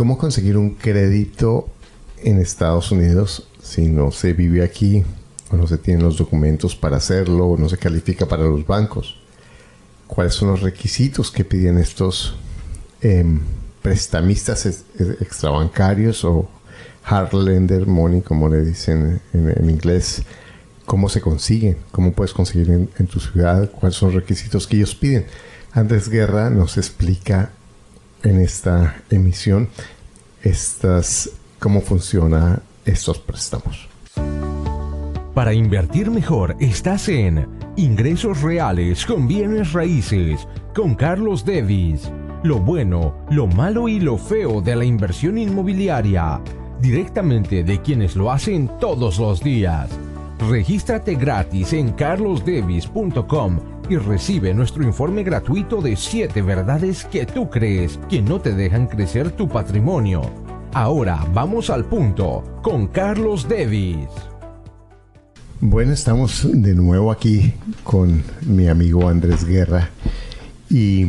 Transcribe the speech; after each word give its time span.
¿Cómo 0.00 0.16
conseguir 0.16 0.56
un 0.56 0.76
crédito 0.76 1.68
en 2.24 2.38
Estados 2.38 2.90
Unidos 2.90 3.46
si 3.62 3.86
no 3.86 4.12
se 4.12 4.32
vive 4.32 4.64
aquí 4.64 5.04
o 5.50 5.58
no 5.58 5.66
se 5.66 5.76
tienen 5.76 6.02
los 6.02 6.16
documentos 6.16 6.74
para 6.74 6.96
hacerlo 6.96 7.48
o 7.48 7.58
no 7.58 7.68
se 7.68 7.76
califica 7.76 8.24
para 8.24 8.44
los 8.44 8.66
bancos? 8.66 9.20
¿Cuáles 10.06 10.32
son 10.32 10.48
los 10.48 10.62
requisitos 10.62 11.30
que 11.30 11.44
piden 11.44 11.76
estos 11.76 12.34
em, 13.02 13.40
prestamistas 13.82 14.64
extrabancarios 15.20 16.24
o 16.24 16.48
hard 17.04 17.34
lender 17.34 17.86
money, 17.86 18.22
como 18.22 18.48
le 18.48 18.64
dicen 18.64 19.20
en, 19.34 19.68
inglés? 19.68 20.22
¿Cómo 20.86 21.10
se 21.10 21.20
consiguen? 21.20 21.76
¿Cómo 21.92 22.14
puedes 22.14 22.32
conseguir 22.32 22.70
en, 22.70 22.88
en 22.98 23.06
tu 23.06 23.20
ciudad? 23.20 23.70
¿Cuáles 23.70 23.98
son 23.98 24.14
los 24.14 24.22
requisitos 24.22 24.66
que 24.66 24.78
ellos 24.78 24.94
piden? 24.94 25.26
Andrés 25.72 26.08
Guerra 26.08 26.48
nos 26.48 26.78
explica 26.78 27.50
en 28.22 28.40
esta 28.40 29.02
emisión 29.10 29.68
estas, 30.42 31.30
cómo 31.58 31.80
funciona 31.80 32.60
estos 32.84 33.18
préstamos. 33.18 33.88
Para 35.34 35.54
invertir 35.54 36.10
mejor 36.10 36.56
estás 36.60 37.08
en 37.08 37.46
Ingresos 37.76 38.42
Reales 38.42 39.06
con 39.06 39.28
Bienes 39.28 39.72
Raíces 39.72 40.46
con 40.74 40.94
Carlos 40.94 41.44
Devis. 41.44 42.10
Lo 42.42 42.58
bueno, 42.58 43.14
lo 43.30 43.46
malo 43.46 43.88
y 43.88 44.00
lo 44.00 44.18
feo 44.18 44.60
de 44.60 44.76
la 44.76 44.84
inversión 44.84 45.38
inmobiliaria. 45.38 46.40
Directamente 46.80 47.62
de 47.62 47.80
quienes 47.80 48.16
lo 48.16 48.32
hacen 48.32 48.70
todos 48.80 49.18
los 49.18 49.42
días. 49.42 49.90
Regístrate 50.48 51.14
gratis 51.14 51.74
en 51.74 51.92
carlosdevis.com 51.92 53.79
y 53.90 53.96
recibe 53.96 54.54
nuestro 54.54 54.84
informe 54.84 55.24
gratuito 55.24 55.82
de 55.82 55.96
7 55.96 56.42
verdades 56.42 57.04
que 57.06 57.26
tú 57.26 57.50
crees 57.50 57.98
que 58.08 58.22
no 58.22 58.40
te 58.40 58.52
dejan 58.52 58.86
crecer 58.86 59.32
tu 59.32 59.48
patrimonio. 59.48 60.22
Ahora 60.72 61.26
vamos 61.34 61.70
al 61.70 61.84
punto 61.84 62.60
con 62.62 62.86
Carlos 62.86 63.48
Devis. 63.48 64.08
Bueno, 65.60 65.92
estamos 65.92 66.48
de 66.50 66.74
nuevo 66.74 67.10
aquí 67.10 67.52
con 67.82 68.22
mi 68.46 68.68
amigo 68.68 69.08
Andrés 69.08 69.44
Guerra 69.44 69.90
y 70.70 71.02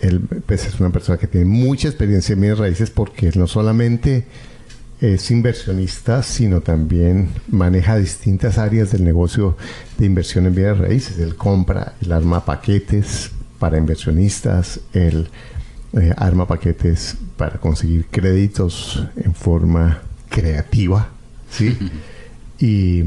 él 0.00 0.20
pues, 0.46 0.66
es 0.66 0.80
una 0.80 0.90
persona 0.90 1.18
que 1.18 1.28
tiene 1.28 1.46
mucha 1.46 1.86
experiencia 1.86 2.32
en 2.32 2.40
mis 2.40 2.58
raíces 2.58 2.90
porque 2.90 3.30
no 3.36 3.46
solamente 3.46 4.26
es 5.12 5.30
inversionista, 5.30 6.22
sino 6.22 6.62
también 6.62 7.28
maneja 7.48 7.96
distintas 7.96 8.56
áreas 8.56 8.90
del 8.92 9.04
negocio 9.04 9.56
de 9.98 10.06
inversión 10.06 10.46
en 10.46 10.54
bienes 10.54 10.78
raíces. 10.78 11.18
Él 11.18 11.36
compra, 11.36 11.94
él 12.00 12.12
arma 12.12 12.44
paquetes 12.44 13.30
para 13.58 13.76
inversionistas, 13.76 14.80
él 14.94 15.28
eh, 15.92 16.12
arma 16.16 16.46
paquetes 16.46 17.16
para 17.36 17.58
conseguir 17.58 18.06
créditos 18.06 19.06
en 19.16 19.34
forma 19.34 20.00
creativa, 20.30 21.08
¿sí? 21.50 21.76
y, 22.58 23.02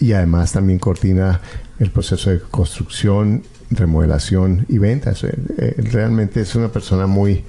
y 0.00 0.12
además 0.12 0.52
también 0.52 0.78
coordina 0.78 1.40
el 1.78 1.90
proceso 1.90 2.30
de 2.30 2.40
construcción, 2.40 3.44
remodelación 3.70 4.66
y 4.68 4.78
ventas. 4.78 5.24
realmente 5.92 6.40
es 6.40 6.54
una 6.56 6.68
persona 6.68 7.06
muy, 7.06 7.44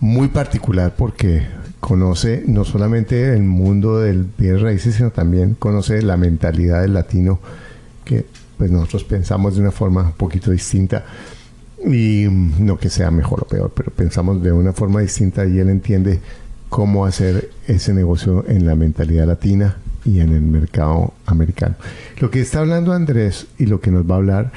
muy 0.00 0.28
particular 0.28 0.94
porque 0.96 1.42
conoce 1.80 2.42
no 2.46 2.64
solamente 2.64 3.32
el 3.34 3.42
mundo 3.42 4.00
del 4.00 4.26
bien 4.36 4.60
raíces, 4.60 4.96
sino 4.96 5.10
también 5.10 5.54
conoce 5.54 6.02
la 6.02 6.16
mentalidad 6.16 6.82
del 6.82 6.94
latino, 6.94 7.38
que 8.04 8.26
pues 8.58 8.70
nosotros 8.70 9.04
pensamos 9.04 9.54
de 9.54 9.62
una 9.62 9.70
forma 9.70 10.02
un 10.02 10.12
poquito 10.12 10.50
distinta. 10.50 11.04
Y 11.84 12.26
no 12.58 12.78
que 12.78 12.88
sea 12.88 13.10
mejor 13.10 13.42
o 13.42 13.46
peor, 13.46 13.70
pero 13.74 13.92
pensamos 13.92 14.42
de 14.42 14.50
una 14.50 14.72
forma 14.72 15.00
distinta 15.00 15.44
y 15.44 15.58
él 15.58 15.68
entiende 15.68 16.20
cómo 16.68 17.06
hacer 17.06 17.50
ese 17.68 17.92
negocio 17.92 18.44
en 18.48 18.66
la 18.66 18.74
mentalidad 18.74 19.26
latina 19.26 19.76
y 20.04 20.20
en 20.20 20.32
el 20.32 20.42
mercado 20.42 21.12
americano. 21.26 21.76
Lo 22.18 22.30
que 22.30 22.40
está 22.40 22.60
hablando 22.60 22.92
Andrés 22.92 23.46
y 23.58 23.66
lo 23.66 23.80
que 23.80 23.90
nos 23.90 24.08
va 24.08 24.14
a 24.14 24.18
hablar 24.18 24.52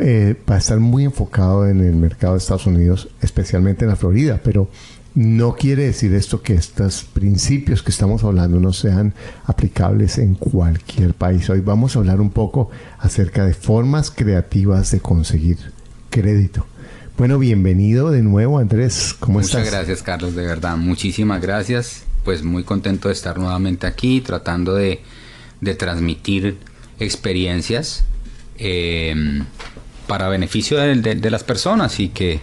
eh, 0.00 0.36
va 0.48 0.56
a 0.56 0.58
estar 0.58 0.80
muy 0.80 1.04
enfocado 1.04 1.66
en 1.68 1.80
el 1.80 1.94
mercado 1.96 2.34
de 2.34 2.38
Estados 2.38 2.66
Unidos, 2.66 3.08
especialmente 3.20 3.84
en 3.84 3.90
la 3.90 3.96
Florida, 3.96 4.40
pero 4.42 4.68
no 5.14 5.54
quiere 5.54 5.84
decir 5.84 6.12
esto 6.12 6.42
que 6.42 6.54
estos 6.54 7.04
principios 7.04 7.82
que 7.82 7.90
estamos 7.90 8.22
hablando 8.22 8.60
no 8.60 8.74
sean 8.74 9.14
aplicables 9.46 10.18
en 10.18 10.34
cualquier 10.34 11.14
país. 11.14 11.48
Hoy 11.48 11.60
vamos 11.60 11.96
a 11.96 12.00
hablar 12.00 12.20
un 12.20 12.30
poco 12.30 12.70
acerca 12.98 13.46
de 13.46 13.54
formas 13.54 14.10
creativas 14.10 14.90
de 14.90 15.00
conseguir 15.00 15.56
crédito. 16.10 16.66
Bueno, 17.16 17.38
bienvenido 17.38 18.10
de 18.10 18.22
nuevo 18.22 18.58
Andrés, 18.58 19.16
¿cómo 19.18 19.38
Muchas 19.38 19.48
estás? 19.48 19.60
Muchas 19.60 19.74
gracias 19.74 20.02
Carlos, 20.02 20.34
de 20.34 20.44
verdad, 20.44 20.76
muchísimas 20.76 21.40
gracias. 21.40 22.02
Pues 22.24 22.42
muy 22.42 22.64
contento 22.64 23.08
de 23.08 23.14
estar 23.14 23.38
nuevamente 23.38 23.86
aquí, 23.86 24.20
tratando 24.20 24.74
de, 24.74 25.00
transmitir 25.78 26.58
experiencias 26.98 28.04
eh, 28.58 29.42
para 30.06 30.28
beneficio 30.28 30.78
de 30.78 31.30
las 31.30 31.44
personas 31.44 31.98
y 32.00 32.08
que 32.08 32.40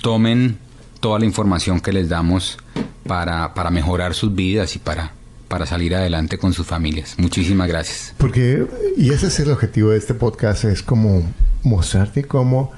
tomen 0.00 0.58
toda 1.00 1.18
la 1.18 1.24
información 1.24 1.80
que 1.80 1.92
les 1.92 2.08
damos 2.08 2.58
para, 3.06 3.70
mejorar 3.70 4.14
sus 4.14 4.34
vidas 4.34 4.76
y 4.76 4.78
para, 4.78 5.12
para 5.48 5.66
salir 5.66 5.94
adelante 5.94 6.38
con 6.38 6.52
sus 6.52 6.66
familias. 6.66 7.14
Muchísimas 7.18 7.68
gracias. 7.68 8.14
Porque, 8.18 8.66
y 8.96 9.10
ese 9.10 9.28
es 9.28 9.40
el 9.40 9.50
objetivo 9.50 9.90
de 9.90 9.98
este 9.98 10.14
podcast, 10.14 10.64
es 10.64 10.82
como 10.82 11.22
mostrarte 11.62 12.24
cómo 12.24 12.72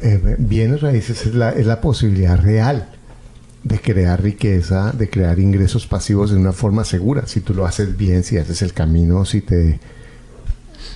eh, 0.00 0.36
bienes 0.38 0.80
raíces 0.80 1.26
es 1.26 1.34
la, 1.34 1.50
es 1.50 1.66
la 1.66 1.80
posibilidad 1.80 2.40
real 2.40 2.88
de 3.62 3.80
crear 3.80 4.20
riqueza, 4.20 4.92
de 4.92 5.08
crear 5.08 5.38
ingresos 5.38 5.86
pasivos 5.86 6.30
de 6.30 6.36
una 6.36 6.52
forma 6.52 6.84
segura. 6.84 7.26
Si 7.26 7.40
tú 7.40 7.54
lo 7.54 7.64
haces 7.64 7.96
bien, 7.96 8.24
si 8.24 8.38
haces 8.38 8.62
el 8.62 8.72
camino, 8.72 9.24
si 9.24 9.40
te 9.40 9.78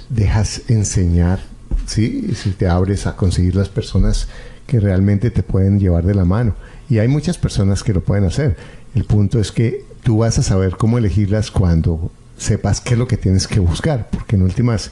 dejas 0.09 0.63
enseñar, 0.69 1.41
¿sí? 1.87 2.35
si 2.35 2.51
te 2.51 2.69
abres 2.69 3.07
a 3.07 3.17
conseguir 3.17 3.55
las 3.55 3.69
personas 3.69 4.29
que 4.67 4.81
realmente 4.81 5.31
te 5.31 5.43
pueden 5.43 5.79
llevar 5.79 6.05
de 6.05 6.15
la 6.15 6.25
mano. 6.25 6.55
Y 6.89 6.99
hay 6.99 7.09
muchas 7.09 7.39
personas 7.39 7.83
que 7.83 7.93
lo 7.93 8.03
pueden 8.03 8.25
hacer. 8.25 8.57
El 8.95 9.05
punto 9.05 9.41
es 9.41 9.53
que 9.53 9.85
tú 10.03 10.19
vas 10.19 10.39
a 10.39 10.43
saber 10.43 10.77
cómo 10.77 10.99
elegirlas 10.99 11.51
cuando 11.51 12.11
sepas 12.37 12.81
qué 12.81 12.95
es 12.95 12.99
lo 12.99 13.09
que 13.09 13.17
tienes 13.17 13.47
que 13.47 13.61
buscar. 13.61 14.09
Porque 14.11 14.37
en 14.37 14.43
últimas, 14.43 14.91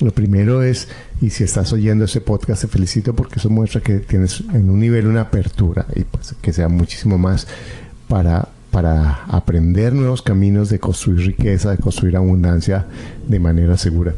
lo 0.00 0.12
primero 0.12 0.62
es, 0.62 0.88
y 1.20 1.30
si 1.30 1.44
estás 1.44 1.72
oyendo 1.72 2.04
ese 2.04 2.20
podcast, 2.20 2.62
te 2.62 2.68
felicito 2.68 3.14
porque 3.14 3.38
eso 3.38 3.50
muestra 3.50 3.80
que 3.80 3.98
tienes 3.98 4.42
en 4.52 4.70
un 4.70 4.80
nivel 4.80 5.06
una 5.06 5.22
apertura 5.22 5.86
y 5.94 6.04
pues 6.04 6.34
que 6.40 6.52
sea 6.52 6.68
muchísimo 6.68 7.18
más 7.18 7.46
para 8.08 8.48
para 8.72 9.24
aprender 9.26 9.92
nuevos 9.92 10.22
caminos 10.22 10.70
de 10.70 10.80
construir 10.80 11.26
riqueza, 11.26 11.70
de 11.70 11.76
construir 11.76 12.16
abundancia 12.16 12.86
de 13.28 13.38
manera 13.38 13.76
segura. 13.76 14.14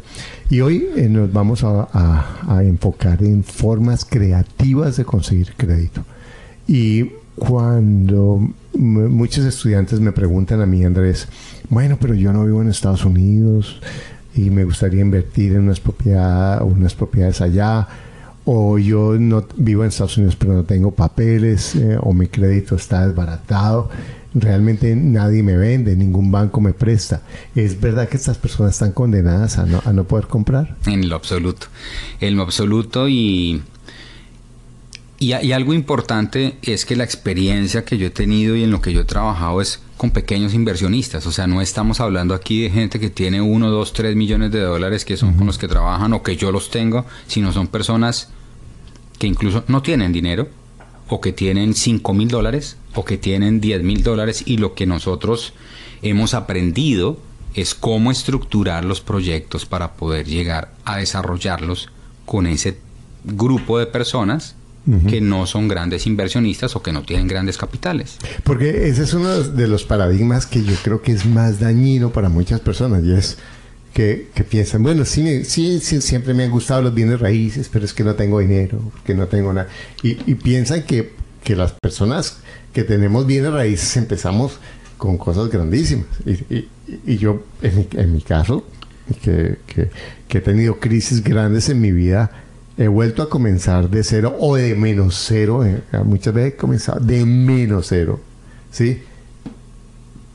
Y 0.49 0.61
hoy 0.61 0.87
eh, 0.95 1.09
nos 1.09 1.31
vamos 1.31 1.63
a, 1.63 2.23
enfocar 2.61 3.21
en 3.21 3.43
formas 3.43 4.05
creativas 4.05 4.95
de 4.95 5.03
conseguir 5.03 5.53
crédito. 5.57 6.05
Y 6.67 7.11
cuando 7.35 8.49
muchos 8.73 9.43
estudiantes 9.43 9.99
me 9.99 10.13
preguntan 10.13 10.61
a 10.61 10.65
mí, 10.65 10.85
Andrés, 10.85 11.27
bueno, 11.69 11.97
pero 11.99 12.13
yo 12.13 12.31
no 12.31 12.45
vivo 12.45 12.61
en 12.61 12.69
Estados 12.69 13.03
Unidos 13.03 13.81
y 14.35 14.49
me 14.51 14.63
gustaría 14.63 15.01
invertir 15.01 15.51
en 15.51 15.63
unas 15.63 15.81
propiedades, 15.81 17.41
allá, 17.41 17.87
o 18.45 18.77
yo 18.77 19.19
no 19.19 19.45
vivo 19.57 19.83
en 19.83 19.89
Estados 19.89 20.17
Unidos 20.17 20.37
pero 20.37 20.53
no 20.53 20.63
tengo 20.63 20.91
papeles, 20.91 21.75
eh, 21.75 21.97
o 21.99 22.13
mi 22.13 22.27
crédito 22.27 22.75
está 22.75 23.05
desbaratado 23.05 23.89
realmente 24.35 24.95
nadie 24.95 25.41
me 25.41 25.55
vende, 25.55 25.95
ningún 25.95 26.29
banco 26.29 26.61
me 26.61 26.73
presta. 26.73 27.21
¿Es 27.55 27.79
verdad 27.79 28.09
que 28.09 28.17
estas 28.17 28.37
personas 28.37 28.73
están 28.73 28.91
condenadas 28.91 29.57
a 29.57 29.65
no, 29.65 29.81
a 29.83 29.93
no 29.93 30.03
poder 30.03 30.27
comprar? 30.27 30.75
En 30.85 31.07
lo 31.09 31.15
absoluto, 31.15 31.67
en 32.19 32.35
lo 32.35 32.43
absoluto 32.43 33.07
y, 33.07 33.63
y, 35.17 35.33
y, 35.33 35.51
algo 35.53 35.73
importante 35.73 36.57
es 36.61 36.85
que 36.85 36.97
la 36.97 37.05
experiencia 37.05 37.85
que 37.85 37.97
yo 37.97 38.07
he 38.07 38.11
tenido 38.11 38.55
y 38.55 38.63
en 38.63 38.71
lo 38.71 38.81
que 38.81 38.91
yo 38.91 39.01
he 39.01 39.05
trabajado 39.05 39.61
es 39.61 39.81
con 39.95 40.11
pequeños 40.11 40.53
inversionistas, 40.53 41.25
o 41.25 41.31
sea, 41.31 41.47
no 41.47 41.61
estamos 41.61 42.01
hablando 42.01 42.33
aquí 42.33 42.63
de 42.63 42.69
gente 42.69 42.99
que 42.99 43.09
tiene 43.09 43.39
uno, 43.41 43.71
dos, 43.71 43.93
tres 43.93 44.17
millones 44.17 44.51
de 44.51 44.59
dólares 44.59 45.05
que 45.05 45.15
son 45.15 45.35
con 45.35 45.47
los 45.47 45.57
que 45.57 45.69
trabajan 45.69 46.11
o 46.11 46.21
que 46.21 46.35
yo 46.35 46.51
los 46.51 46.69
tengo, 46.69 47.05
sino 47.27 47.53
son 47.53 47.67
personas 47.67 48.29
que 49.17 49.27
incluso 49.27 49.63
no 49.69 49.81
tienen 49.81 50.11
dinero, 50.11 50.49
o 51.07 51.21
que 51.21 51.33
tienen 51.33 51.73
5 51.73 52.13
mil 52.13 52.27
dólares 52.27 52.77
o 52.93 53.05
que 53.05 53.17
tienen 53.17 53.61
10 53.61 53.83
mil 53.83 54.03
dólares 54.03 54.43
y 54.45 54.57
lo 54.57 54.73
que 54.73 54.85
nosotros 54.85 55.53
hemos 56.01 56.33
aprendido 56.33 57.19
es 57.53 57.73
cómo 57.73 58.11
estructurar 58.11 58.83
los 58.83 59.01
proyectos 59.01 59.65
para 59.65 59.93
poder 59.93 60.25
llegar 60.27 60.73
a 60.83 60.97
desarrollarlos 60.97 61.89
con 62.25 62.47
ese 62.47 62.77
grupo 63.23 63.79
de 63.79 63.85
personas 63.85 64.55
que 65.09 65.19
no 65.19 65.47
son 65.47 65.67
grandes 65.67 66.05
inversionistas 66.05 66.75
o 66.75 66.83
que 66.83 66.91
no 66.91 67.01
tienen 67.01 67.27
grandes 67.27 67.57
capitales. 67.57 68.17
Porque 68.43 68.87
ese 68.87 69.03
es 69.03 69.15
uno 69.15 69.41
de 69.41 69.67
los 69.67 69.83
paradigmas 69.83 70.45
que 70.45 70.63
yo 70.63 70.75
creo 70.83 71.01
que 71.01 71.11
es 71.11 71.25
más 71.25 71.59
dañino 71.59 72.11
para 72.11 72.29
muchas 72.29 72.59
personas 72.59 73.03
y 73.03 73.13
es 73.13 73.39
que, 73.95 74.27
piensan, 74.49 74.83
bueno, 74.83 75.05
sí, 75.05 75.45
sí, 75.45 75.79
siempre 75.79 76.33
me 76.33 76.43
han 76.43 76.51
gustado 76.51 76.81
los 76.81 76.93
bienes 76.93 77.17
raíces, 77.17 77.69
pero 77.71 77.85
es 77.85 77.93
que 77.93 78.03
no 78.03 78.13
tengo 78.15 78.39
dinero, 78.39 78.91
que 79.05 79.15
no 79.15 79.27
tengo 79.27 79.53
nada. 79.53 79.69
Y, 80.03 80.35
piensan 80.35 80.83
que, 80.83 81.13
que 81.41 81.55
las 81.55 81.71
personas 81.81 82.39
que 82.73 82.83
tenemos 82.83 83.25
bienes 83.25 83.53
raíces 83.53 83.95
empezamos 83.95 84.59
con 84.97 85.17
cosas 85.17 85.47
grandísimas. 85.49 86.07
Y, 86.25 87.17
yo, 87.17 87.43
en 87.61 88.11
mi, 88.11 88.19
caso, 88.19 88.65
que, 89.21 89.59
he 90.27 90.41
tenido 90.41 90.77
crisis 90.81 91.23
grandes 91.23 91.69
en 91.69 91.79
mi 91.79 91.93
vida, 91.93 92.31
he 92.77 92.89
vuelto 92.89 93.23
a 93.23 93.29
comenzar 93.29 93.89
de 93.89 94.03
cero 94.03 94.35
o 94.41 94.57
de 94.57 94.75
menos 94.75 95.23
cero. 95.25 95.63
Eh, 95.63 95.79
muchas 96.03 96.33
veces 96.33 96.55
he 96.55 96.57
comenzado 96.57 96.99
de 96.99 97.25
menos 97.25 97.87
cero, 97.87 98.19
¿sí? 98.71 99.03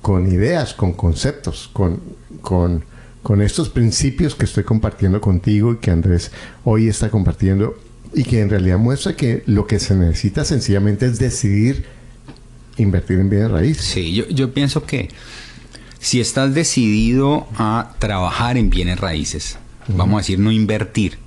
Con 0.00 0.32
ideas, 0.32 0.72
con 0.72 0.94
conceptos, 0.94 1.68
con, 1.74 2.00
con, 2.40 2.84
con 3.22 3.42
estos 3.42 3.68
principios 3.68 4.34
que 4.34 4.44
estoy 4.44 4.64
compartiendo 4.64 5.20
contigo 5.20 5.74
y 5.74 5.76
que 5.76 5.90
Andrés 5.90 6.30
hoy 6.64 6.88
está 6.88 7.10
compartiendo 7.10 7.78
y 8.14 8.24
que 8.24 8.40
en 8.40 8.50
realidad 8.50 8.78
muestra 8.78 9.14
que 9.14 9.42
lo 9.46 9.66
que 9.66 9.78
se 9.78 9.94
necesita 9.94 10.44
sencillamente 10.44 11.06
es 11.06 11.18
decidir 11.18 11.84
invertir 12.76 13.18
en 13.20 13.30
bienes 13.30 13.50
raíces. 13.50 13.84
Sí, 13.84 14.14
yo, 14.14 14.26
yo 14.28 14.52
pienso 14.52 14.84
que 14.84 15.08
si 15.98 16.20
estás 16.20 16.54
decidido 16.54 17.46
a 17.56 17.94
trabajar 17.98 18.56
en 18.56 18.70
bienes 18.70 18.98
raíces, 18.98 19.58
vamos 19.86 20.14
a 20.14 20.20
decir 20.22 20.38
no 20.38 20.50
invertir, 20.50 21.18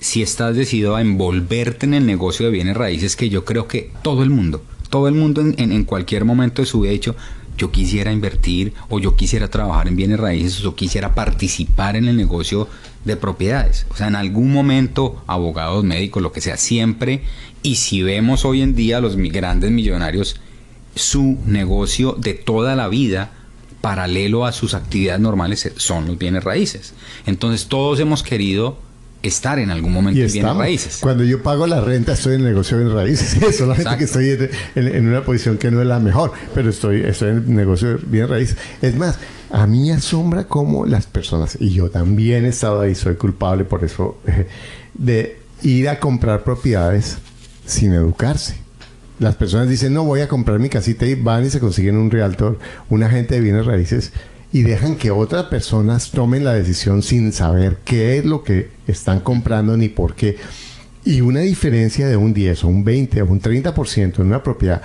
si 0.00 0.20
estás 0.20 0.54
decidido 0.56 0.96
a 0.96 1.00
envolverte 1.00 1.86
en 1.86 1.94
el 1.94 2.06
negocio 2.06 2.46
de 2.46 2.52
bienes 2.52 2.76
raíces, 2.76 3.16
que 3.16 3.30
yo 3.30 3.44
creo 3.44 3.68
que 3.68 3.90
todo 4.02 4.22
el 4.22 4.30
mundo, 4.30 4.62
todo 4.90 5.08
el 5.08 5.14
mundo 5.14 5.40
en, 5.40 5.54
en, 5.58 5.84
cualquier 5.84 6.24
momento 6.24 6.60
de 6.60 6.66
su 6.66 6.80
vida 6.80 6.90
ha 6.90 6.92
dicho, 6.92 7.16
yo 7.56 7.70
quisiera 7.70 8.12
invertir 8.12 8.74
o 8.88 8.98
yo 8.98 9.16
quisiera 9.16 9.48
trabajar 9.48 9.88
en 9.88 9.96
bienes 9.96 10.18
raíces 10.18 10.64
o 10.64 10.74
quisiera 10.74 11.14
participar 11.14 11.96
en 11.96 12.08
el 12.08 12.16
negocio 12.16 12.68
de 13.04 13.16
propiedades. 13.16 13.86
O 13.90 13.96
sea, 13.96 14.08
en 14.08 14.16
algún 14.16 14.52
momento, 14.52 15.22
abogados, 15.26 15.84
médicos, 15.84 16.22
lo 16.22 16.32
que 16.32 16.40
sea, 16.40 16.56
siempre. 16.56 17.22
Y 17.62 17.76
si 17.76 18.02
vemos 18.02 18.44
hoy 18.44 18.62
en 18.62 18.74
día 18.74 19.00
los 19.00 19.16
grandes 19.16 19.70
millonarios, 19.70 20.40
su 20.94 21.38
negocio 21.46 22.16
de 22.18 22.34
toda 22.34 22.76
la 22.76 22.88
vida, 22.88 23.32
paralelo 23.80 24.46
a 24.46 24.52
sus 24.52 24.74
actividades 24.74 25.20
normales, 25.20 25.72
son 25.76 26.06
los 26.06 26.18
bienes 26.18 26.44
raíces. 26.44 26.94
Entonces 27.26 27.66
todos 27.66 28.00
hemos 28.00 28.22
querido 28.22 28.78
estar 29.22 29.58
en 29.58 29.70
algún 29.70 29.92
momento 29.92 30.20
en 30.20 30.32
bienes 30.32 30.56
raíces. 30.56 30.98
Cuando 31.00 31.24
yo 31.24 31.42
pago 31.42 31.66
la 31.66 31.80
renta 31.80 32.12
estoy 32.12 32.34
en 32.34 32.40
el 32.40 32.48
negocio 32.48 32.76
de 32.76 32.84
bienes 32.84 33.02
raíces. 33.02 33.56
Solamente 33.56 33.96
que 33.96 34.04
estoy 34.04 34.50
en, 34.74 35.08
una 35.08 35.22
posición 35.22 35.58
que 35.58 35.70
no 35.70 35.80
es 35.80 35.86
la 35.86 36.00
mejor, 36.00 36.32
pero 36.54 36.70
estoy, 36.70 37.02
estoy 37.02 37.30
en 37.30 37.36
el 37.36 37.54
negocio 37.54 37.90
de 37.90 37.98
bienes 38.04 38.30
raíces. 38.30 38.56
Es 38.80 38.96
más, 38.96 39.18
a 39.50 39.66
mí 39.66 39.90
asombra 39.90 40.44
cómo 40.44 40.86
las 40.86 41.06
personas, 41.06 41.56
y 41.60 41.70
yo 41.70 41.90
también 41.90 42.44
he 42.44 42.48
estado 42.48 42.80
ahí, 42.80 42.94
soy 42.94 43.16
culpable 43.16 43.64
por 43.64 43.84
eso, 43.84 44.18
de 44.94 45.38
ir 45.62 45.88
a 45.88 46.00
comprar 46.00 46.42
propiedades 46.42 47.18
sin 47.66 47.92
educarse. 47.92 48.56
Las 49.18 49.36
personas 49.36 49.68
dicen, 49.68 49.94
no, 49.94 50.04
voy 50.04 50.20
a 50.20 50.28
comprar 50.28 50.58
mi 50.58 50.68
casita 50.68 51.06
y 51.06 51.14
van 51.14 51.46
y 51.46 51.50
se 51.50 51.60
consiguen 51.60 51.96
un 51.96 52.10
realtor, 52.10 52.58
un 52.90 53.04
agente 53.04 53.36
de 53.36 53.40
bienes 53.40 53.66
raíces 53.66 54.12
y 54.52 54.62
dejan 54.62 54.96
que 54.96 55.10
otras 55.10 55.46
personas 55.46 56.10
tomen 56.10 56.44
la 56.44 56.52
decisión 56.52 57.02
sin 57.02 57.32
saber 57.32 57.78
qué 57.84 58.18
es 58.18 58.24
lo 58.24 58.44
que 58.44 58.70
están 58.86 59.20
comprando 59.20 59.76
ni 59.76 59.88
por 59.88 60.14
qué. 60.14 60.36
Y 61.04 61.20
una 61.22 61.40
diferencia 61.40 62.06
de 62.06 62.16
un 62.16 62.34
10 62.34 62.64
o 62.64 62.68
un 62.68 62.84
20 62.84 63.22
o 63.22 63.26
un 63.26 63.40
30% 63.40 64.18
en 64.18 64.26
una 64.26 64.42
propiedad 64.42 64.82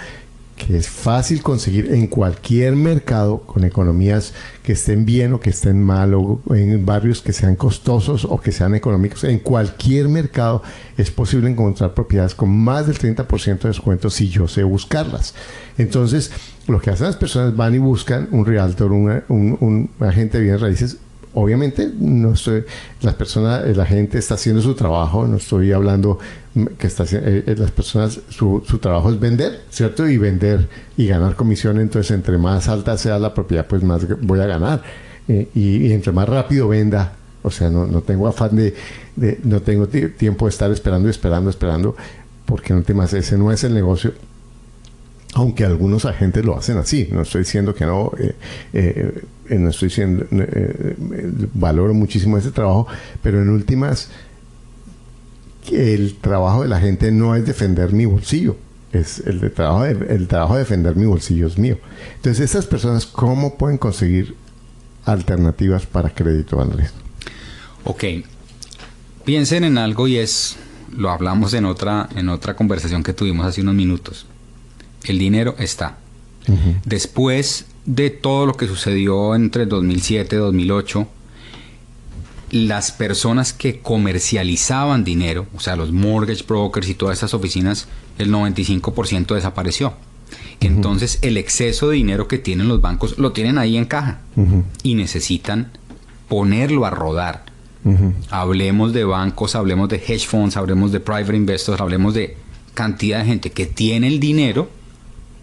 que 0.56 0.76
es 0.76 0.90
fácil 0.90 1.44
conseguir 1.44 1.94
en 1.94 2.08
cualquier 2.08 2.76
mercado 2.76 3.42
con 3.42 3.64
economías 3.64 4.34
que 4.64 4.74
estén 4.74 5.06
bien 5.06 5.34
o 5.34 5.40
que 5.40 5.52
estén 5.52 5.82
mal 5.82 6.16
o 6.16 6.42
en 6.50 6.84
barrios 6.84 7.22
que 7.22 7.32
sean 7.32 7.56
costosos 7.56 8.26
o 8.26 8.40
que 8.42 8.52
sean 8.52 8.74
económicos. 8.74 9.24
En 9.24 9.40
cualquier 9.40 10.10
mercado 10.10 10.64
es 10.98 11.12
posible 11.12 11.50
encontrar 11.50 11.94
propiedades 11.94 12.34
con 12.34 12.50
más 12.50 12.88
del 12.88 12.98
30% 12.98 13.60
de 13.60 13.70
descuento 13.70 14.10
si 14.10 14.30
yo 14.30 14.48
sé 14.48 14.64
buscarlas. 14.64 15.36
Entonces, 15.78 16.32
lo 16.68 16.82
que 16.82 16.90
hacen 16.90 17.08
las 17.08 17.16
personas 17.16 17.56
van 17.56 17.76
y 17.76 17.78
buscan 17.78 18.28
un 18.32 18.46
realtor, 18.46 18.92
un, 18.92 19.90
agente 20.00 20.38
de 20.38 20.44
bienes 20.44 20.62
raíces. 20.62 20.98
Obviamente 21.34 21.90
no 22.00 22.34
estoy 22.34 22.64
las 23.02 23.14
personas 23.14 23.76
la 23.78 23.86
gente 23.86 24.18
está 24.18 24.36
haciendo 24.36 24.60
su 24.62 24.74
trabajo 24.74 25.28
no 25.28 25.38
estoy 25.38 25.72
hablando 25.72 26.18
que 26.80 26.88
está 26.88 27.04
eh, 27.04 27.44
eh, 27.46 27.56
las 27.56 27.70
personas 27.70 28.22
su, 28.30 28.64
su, 28.66 28.80
trabajo 28.80 29.12
es 29.12 29.20
vender 29.20 29.62
cierto 29.70 30.08
y 30.08 30.18
vender 30.18 30.68
y 30.96 31.06
ganar 31.06 31.36
comisión. 31.36 31.80
Entonces 31.80 32.12
entre 32.12 32.38
más 32.40 32.68
alta 32.70 32.98
sea 32.98 33.20
la 33.20 33.34
propiedad 33.34 33.68
pues 33.68 33.84
más 33.84 34.08
voy 34.22 34.40
a 34.40 34.48
ganar. 34.48 34.82
Eh, 35.28 35.50
y, 35.54 35.92
entre 35.92 36.12
más 36.12 36.28
rápido 36.28 36.70
venda 36.70 37.14
o 37.44 37.52
sea 37.52 37.70
no, 37.70 37.86
no 37.86 38.02
tengo 38.02 38.28
afán 38.28 38.56
de, 38.56 38.74
no 39.44 39.62
tengo 39.62 39.88
tiempo 39.88 40.46
de 40.46 40.50
estar 40.50 40.72
esperando 40.72 41.10
esperando 41.10 41.50
esperando 41.50 41.98
porque 42.46 42.74
no 42.74 42.82
temas 42.82 43.12
ese 43.14 43.38
no 43.38 43.52
es 43.52 43.64
el 43.66 43.74
negocio 43.74 44.14
aunque 45.38 45.64
algunos 45.64 46.06
agentes 46.06 46.44
lo 46.44 46.58
hacen 46.58 46.78
así, 46.78 47.08
no 47.12 47.22
estoy 47.22 47.42
diciendo 47.42 47.76
que 47.76 47.86
no, 47.86 48.12
eh, 48.18 48.36
eh, 48.74 49.22
eh, 49.50 49.60
no 49.60 49.70
estoy 49.70 49.90
diciendo, 49.90 50.26
valoro 51.54 51.94
muchísimo 51.94 52.38
ese 52.40 52.52
trabajo, 52.52 52.88
pero 53.22 53.40
en 53.42 53.50
últimas, 53.50 54.10
el 55.72 56.16
trabajo 56.16 56.64
de 56.64 56.70
la 56.70 56.80
gente 56.80 57.12
no 57.12 57.36
es 57.36 57.46
defender 57.46 57.94
mi 57.94 58.06
bolsillo, 58.06 58.58
es 58.92 59.20
el, 59.28 59.52
trabajo, 59.52 59.84
de, 59.84 60.16
el 60.16 60.28
trabajo 60.28 60.54
de 60.56 60.62
defender 60.62 60.96
mi 60.96 61.06
bolsillo 61.06 61.46
es 61.46 61.60
mío. 61.60 61.78
Entonces, 62.16 62.50
esas 62.50 62.66
personas, 62.66 63.06
¿cómo 63.06 63.58
pueden 63.58 63.78
conseguir 63.78 64.36
alternativas 65.06 65.86
para 65.86 66.10
crédito, 66.10 66.60
Andrés? 66.60 66.94
Ok, 67.84 68.04
piensen 69.24 69.66
en 69.66 69.78
algo 69.78 70.08
y 70.08 70.18
es, 70.18 70.58
lo 70.96 71.12
hablamos 71.12 71.54
en 71.54 71.66
otra, 71.66 72.10
en 72.16 72.30
otra 72.30 72.56
conversación 72.56 73.04
que 73.04 73.14
tuvimos 73.14 73.46
hace 73.46 73.62
unos 73.62 73.76
minutos 73.76 74.26
el 75.12 75.20
dinero 75.20 75.56
está. 75.60 75.98
Después 76.86 77.66
de 77.86 78.10
todo 78.10 78.46
lo 78.46 78.56
que 78.56 78.68
sucedió 78.68 79.36
entre 79.36 79.66
2007 79.66 80.36
y 80.36 80.40
2008, 80.40 81.08
las 82.52 82.92
personas 82.92 83.52
que 83.52 83.80
comercializaban 83.80 85.04
dinero, 85.04 85.48
o 85.54 85.60
sea, 85.60 85.76
los 85.76 85.92
mortgage 85.92 86.46
brokers 86.48 86.88
y 86.88 86.94
todas 86.94 87.16
estas 87.18 87.34
oficinas, 87.34 87.88
el 88.18 88.32
95% 88.32 89.36
desapareció. 89.36 89.94
Entonces, 90.60 91.20
el 91.22 91.38
exceso 91.38 91.90
de 91.90 91.98
dinero 91.98 92.28
que 92.28 92.38
tienen 92.38 92.68
los 92.68 92.82
bancos 92.82 93.18
lo 93.18 93.32
tienen 93.32 93.58
ahí 93.58 93.78
en 93.78 93.86
caja 93.86 94.22
y 94.84 94.96
necesitan 94.96 95.72
ponerlo 96.28 96.86
a 96.86 96.90
rodar. 96.90 97.46
Hablemos 98.30 98.92
de 98.92 99.06
bancos, 99.06 99.56
hablemos 99.56 99.88
de 99.88 99.98
hedge 99.98 100.28
funds, 100.28 100.58
hablemos 100.58 100.92
de 100.92 101.00
private 101.00 101.38
investors, 101.38 101.80
hablemos 101.80 102.14
de 102.14 102.36
cantidad 102.74 103.20
de 103.20 103.26
gente 103.26 103.52
que 103.52 103.66
tiene 103.66 104.08
el 104.08 104.20
dinero 104.20 104.70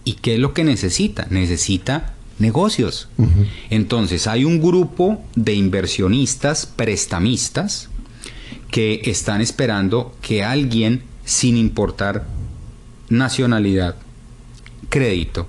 ¿Y 0.04 0.14
qué 0.14 0.34
es 0.34 0.40
lo 0.40 0.52
que 0.52 0.64
necesita? 0.64 1.26
Necesita 1.30 2.14
negocios. 2.38 3.08
Entonces 3.70 4.26
hay 4.26 4.44
un 4.44 4.60
grupo 4.60 5.22
de 5.34 5.54
inversionistas 5.54 6.66
prestamistas 6.66 7.88
que 8.70 9.02
están 9.04 9.40
esperando 9.40 10.14
que 10.20 10.42
alguien, 10.42 11.02
sin 11.24 11.56
importar 11.56 12.26
nacionalidad, 13.08 13.96
crédito, 14.88 15.46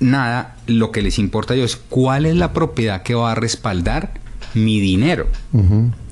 nada, 0.00 0.56
lo 0.66 0.92
que 0.92 1.02
les 1.02 1.18
importa 1.18 1.54
a 1.54 1.56
ellos 1.56 1.72
es 1.72 1.80
cuál 1.88 2.26
es 2.26 2.36
la 2.36 2.52
propiedad 2.52 3.02
que 3.02 3.14
va 3.14 3.32
a 3.32 3.34
respaldar 3.34 4.20
mi 4.54 4.80
dinero. 4.80 5.26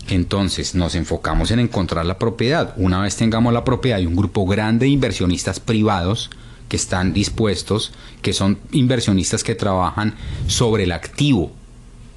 Entonces 0.09 0.75
nos 0.75 0.95
enfocamos 0.95 1.50
en 1.50 1.59
encontrar 1.59 2.07
la 2.07 2.19
propiedad. 2.19 2.75
Una 2.76 3.00
vez 3.00 3.16
tengamos 3.16 3.52
la 3.52 3.64
propiedad 3.64 3.99
y 3.99 4.07
un 4.07 4.16
grupo 4.16 4.47
grande 4.47 4.87
de 4.87 4.90
inversionistas 4.90 5.61
privados, 5.61 6.30
que 6.68 6.76
están 6.76 7.12
dispuestos, 7.12 7.92
que 8.23 8.32
son 8.32 8.58
inversionistas 8.73 9.44
que 9.44 9.54
trabajan 9.54 10.14
sobre 10.46 10.85
el 10.85 10.92
activo, 10.92 11.52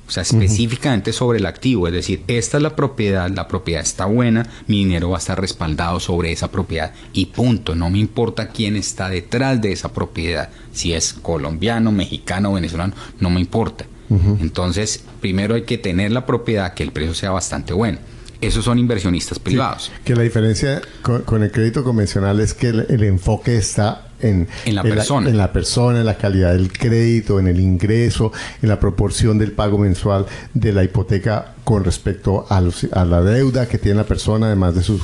o 0.10 0.12
sea, 0.12 0.24
específicamente 0.24 1.14
sobre 1.14 1.38
el 1.38 1.46
activo, 1.46 1.88
es 1.88 1.94
decir, 1.94 2.24
esta 2.28 2.58
es 2.58 2.64
la 2.64 2.76
propiedad, 2.76 3.30
la 3.30 3.48
propiedad 3.48 3.84
está 3.84 4.06
buena, 4.06 4.50
mi 4.66 4.80
dinero 4.80 5.12
va 5.12 5.18
a 5.18 5.20
estar 5.20 5.40
respaldado 5.40 6.00
sobre 6.00 6.32
esa 6.32 6.50
propiedad 6.50 6.94
y 7.14 7.28
punto, 7.28 7.76
no 7.76 7.92
me 7.92 8.00
importa 8.00 8.48
quién 8.48 8.76
está 8.76 9.08
detrás 9.08 9.62
de 9.62 9.72
esa 9.72 9.94
propiedad, 9.94 10.50
si 10.74 10.94
es 10.94 11.14
colombiano, 11.14 11.92
mexicano, 11.92 12.54
venezolano, 12.54 12.96
no 13.20 13.30
me 13.30 13.40
importa. 13.40 13.86
Entonces, 14.10 15.04
primero 15.22 15.54
hay 15.54 15.62
que 15.62 15.78
tener 15.78 16.12
la 16.12 16.26
propiedad, 16.26 16.74
que 16.74 16.82
el 16.82 16.92
precio 16.92 17.14
sea 17.14 17.30
bastante 17.30 17.74
bueno. 17.74 18.00
Esos 18.42 18.66
son 18.66 18.80
inversionistas 18.80 19.38
privados. 19.38 19.92
que 20.04 20.16
la 20.16 20.24
diferencia 20.24 20.82
con, 21.04 21.44
el 21.44 21.52
crédito 21.52 21.84
convencional 21.84 22.40
es 22.40 22.56
que 22.56 22.70
el 22.70 23.04
enfoque 23.04 23.56
está 23.56 24.09
en, 24.22 24.48
la 24.66 24.84
persona. 24.84 25.30
en 25.30 25.38
la 25.38 25.52
persona, 25.52 26.00
en 26.00 26.06
la 26.06 26.18
calidad 26.18 26.54
del 26.54 26.72
crédito, 26.72 27.40
en 27.40 27.48
el 27.48 27.60
ingreso, 27.60 28.32
en 28.62 28.70
la 28.70 28.80
proporción 28.80 29.38
del 29.38 29.52
pago 29.52 29.78
mensual 29.78 30.26
de 30.54 30.74
la 30.74 30.84
hipoteca 30.84 31.54
con 31.64 31.84
respecto 31.84 32.46
a, 32.50 32.58
a 32.58 33.06
la 33.06 33.22
deuda 33.22 33.68
que 33.68 33.78
tiene 33.78 33.98
la 33.98 34.06
persona, 34.06 34.48
además 34.48 34.76
de 34.76 34.84
su, 34.84 35.00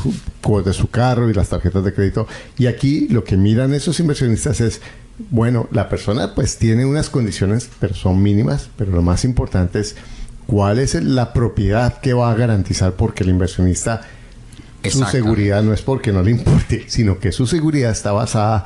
de 0.63 0.73
su 0.73 0.89
carro 0.89 1.29
y 1.29 1.33
las 1.33 1.49
tarjetas 1.49 1.83
de 1.83 1.93
crédito. 1.93 2.27
Y 2.57 2.67
aquí 2.67 3.07
lo 3.09 3.23
que 3.23 3.37
miran 3.37 3.73
esos 3.73 3.99
inversionistas 3.99 4.61
es, 4.61 4.81
bueno, 5.29 5.67
la 5.71 5.89
persona 5.89 6.35
pues 6.35 6.57
tiene 6.57 6.85
unas 6.85 7.09
condiciones, 7.09 7.69
pero 7.79 7.93
son 7.93 8.21
mínimas, 8.21 8.69
pero 8.77 8.91
lo 8.91 9.01
más 9.01 9.23
importante 9.25 9.79
es 9.79 9.95
cuál 10.47 10.79
es 10.79 10.95
la 10.95 11.33
propiedad 11.33 11.99
que 11.99 12.13
va 12.13 12.31
a 12.31 12.35
garantizar 12.35 12.93
porque 12.93 13.23
el 13.23 13.29
inversionista 13.29 14.01
su 14.89 15.03
seguridad 15.05 15.63
no 15.63 15.73
es 15.73 15.81
porque 15.81 16.11
no 16.11 16.21
le 16.21 16.31
importe, 16.31 16.85
sino 16.87 17.19
que 17.19 17.31
su 17.31 17.47
seguridad 17.47 17.91
está 17.91 18.11
basada 18.11 18.65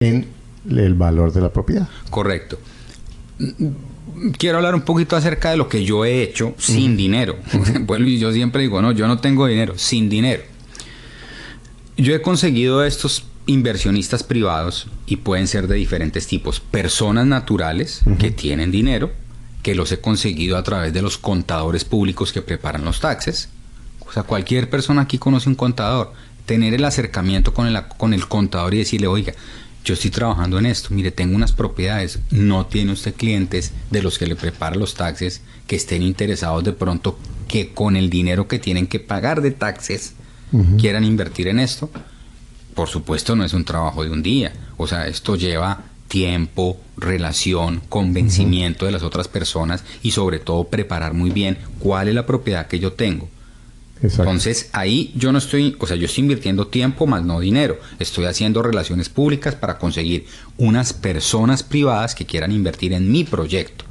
en 0.00 0.26
el 0.68 0.94
valor 0.94 1.32
de 1.32 1.40
la 1.40 1.52
propiedad. 1.52 1.88
Correcto. 2.10 2.58
Quiero 4.36 4.58
hablar 4.58 4.74
un 4.74 4.82
poquito 4.82 5.16
acerca 5.16 5.50
de 5.50 5.56
lo 5.56 5.68
que 5.68 5.84
yo 5.84 6.04
he 6.04 6.22
hecho 6.22 6.54
sin 6.58 6.96
dinero. 6.96 7.36
bueno, 7.80 8.06
yo 8.06 8.32
siempre 8.32 8.62
digo, 8.62 8.82
no, 8.82 8.92
yo 8.92 9.06
no 9.06 9.18
tengo 9.18 9.46
dinero, 9.46 9.74
sin 9.76 10.08
dinero. 10.08 10.42
Yo 11.96 12.14
he 12.14 12.22
conseguido 12.22 12.84
estos 12.84 13.24
inversionistas 13.46 14.22
privados 14.22 14.88
y 15.06 15.16
pueden 15.16 15.48
ser 15.48 15.66
de 15.68 15.76
diferentes 15.76 16.26
tipos. 16.26 16.60
Personas 16.60 17.26
naturales 17.26 18.02
que 18.18 18.30
tienen 18.30 18.70
dinero, 18.70 19.10
que 19.62 19.74
los 19.74 19.90
he 19.90 20.00
conseguido 20.00 20.56
a 20.56 20.62
través 20.62 20.92
de 20.92 21.02
los 21.02 21.18
contadores 21.18 21.84
públicos 21.84 22.32
que 22.32 22.42
preparan 22.42 22.84
los 22.84 23.00
taxes. 23.00 23.48
O 24.06 24.12
sea, 24.12 24.22
cualquier 24.22 24.70
persona 24.70 25.02
aquí 25.02 25.18
conoce 25.18 25.48
un 25.48 25.54
contador. 25.54 26.12
Tener 26.46 26.74
el 26.74 26.84
acercamiento 26.84 27.52
con 27.52 27.66
el, 27.66 27.82
con 27.96 28.14
el 28.14 28.28
contador 28.28 28.74
y 28.74 28.78
decirle, 28.78 29.06
oiga, 29.06 29.32
yo 29.88 29.94
estoy 29.94 30.10
trabajando 30.10 30.58
en 30.58 30.66
esto, 30.66 30.90
mire, 30.90 31.10
tengo 31.10 31.34
unas 31.34 31.52
propiedades, 31.52 32.18
no 32.30 32.66
tiene 32.66 32.92
usted 32.92 33.14
clientes 33.14 33.72
de 33.90 34.02
los 34.02 34.18
que 34.18 34.26
le 34.26 34.36
prepara 34.36 34.76
los 34.76 34.92
taxes 34.92 35.40
que 35.66 35.76
estén 35.76 36.02
interesados 36.02 36.62
de 36.62 36.74
pronto 36.74 37.18
que 37.48 37.72
con 37.72 37.96
el 37.96 38.10
dinero 38.10 38.48
que 38.48 38.58
tienen 38.58 38.86
que 38.86 39.00
pagar 39.00 39.40
de 39.40 39.50
taxes 39.50 40.12
quieran 40.78 41.04
invertir 41.04 41.48
en 41.48 41.58
esto. 41.58 41.90
Por 42.74 42.88
supuesto 42.88 43.34
no 43.34 43.44
es 43.44 43.54
un 43.54 43.64
trabajo 43.64 44.04
de 44.04 44.10
un 44.10 44.22
día, 44.22 44.52
o 44.76 44.86
sea, 44.86 45.06
esto 45.06 45.36
lleva 45.36 45.84
tiempo, 46.06 46.78
relación, 46.98 47.80
convencimiento 47.88 48.84
de 48.84 48.92
las 48.92 49.02
otras 49.02 49.26
personas 49.26 49.84
y 50.02 50.10
sobre 50.10 50.38
todo 50.38 50.64
preparar 50.64 51.14
muy 51.14 51.30
bien 51.30 51.56
cuál 51.78 52.08
es 52.08 52.14
la 52.14 52.26
propiedad 52.26 52.66
que 52.66 52.78
yo 52.78 52.92
tengo. 52.92 53.30
Entonces 54.02 54.70
ahí 54.72 55.12
yo 55.16 55.32
no 55.32 55.38
estoy, 55.38 55.76
o 55.80 55.86
sea, 55.86 55.96
yo 55.96 56.06
estoy 56.06 56.22
invirtiendo 56.22 56.66
tiempo 56.66 57.06
más 57.06 57.24
no 57.24 57.40
dinero. 57.40 57.78
Estoy 57.98 58.26
haciendo 58.26 58.62
relaciones 58.62 59.08
públicas 59.08 59.54
para 59.54 59.78
conseguir 59.78 60.26
unas 60.56 60.92
personas 60.92 61.62
privadas 61.62 62.14
que 62.14 62.24
quieran 62.24 62.52
invertir 62.52 62.92
en 62.92 63.10
mi 63.10 63.24
proyecto. 63.24 63.84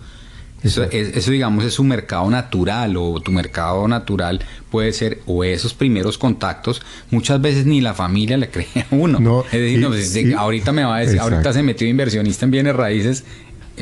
Eso, 0.64 0.84
eso, 0.84 1.32
digamos, 1.32 1.64
es 1.66 1.78
un 1.78 1.88
mercado 1.88 2.30
natural 2.30 2.98
o 2.98 3.20
tu 3.22 3.32
mercado 3.32 3.88
natural 3.88 4.40
puede 4.72 4.92
ser 4.92 5.22
o 5.28 5.44
esos 5.44 5.74
primeros 5.74 6.18
contactos. 6.18 6.82
Muchas 7.12 7.40
veces 7.40 7.66
ni 7.66 7.80
la 7.80 7.94
familia 7.94 8.38
le 8.38 8.50
cree 8.52 8.68
a 8.76 8.96
uno. 8.96 9.20
No, 9.20 9.46
es 9.52 9.52
decir, 9.52 10.36
ahorita 10.36 10.72
me 10.72 10.84
va 10.84 10.98
a 10.98 11.00
decir, 11.00 11.20
ahorita 11.20 11.54
se 11.54 11.64
metió 11.64 11.88
inversionista 11.88 12.46
en 12.46 12.52
bienes 12.52 12.76
raíces. 12.76 13.24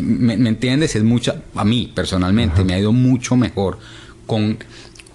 ¿Me, 0.02 0.34
entiendes? 0.34 0.96
Es 0.98 1.04
mucha, 1.04 1.42
a 1.56 1.64
mí 1.64 1.92
personalmente 1.96 2.66
me 2.66 2.74
ha 2.74 2.80
ido 2.80 2.92
mucho 2.92 3.38
mejor 3.38 3.80
con, 4.26 4.58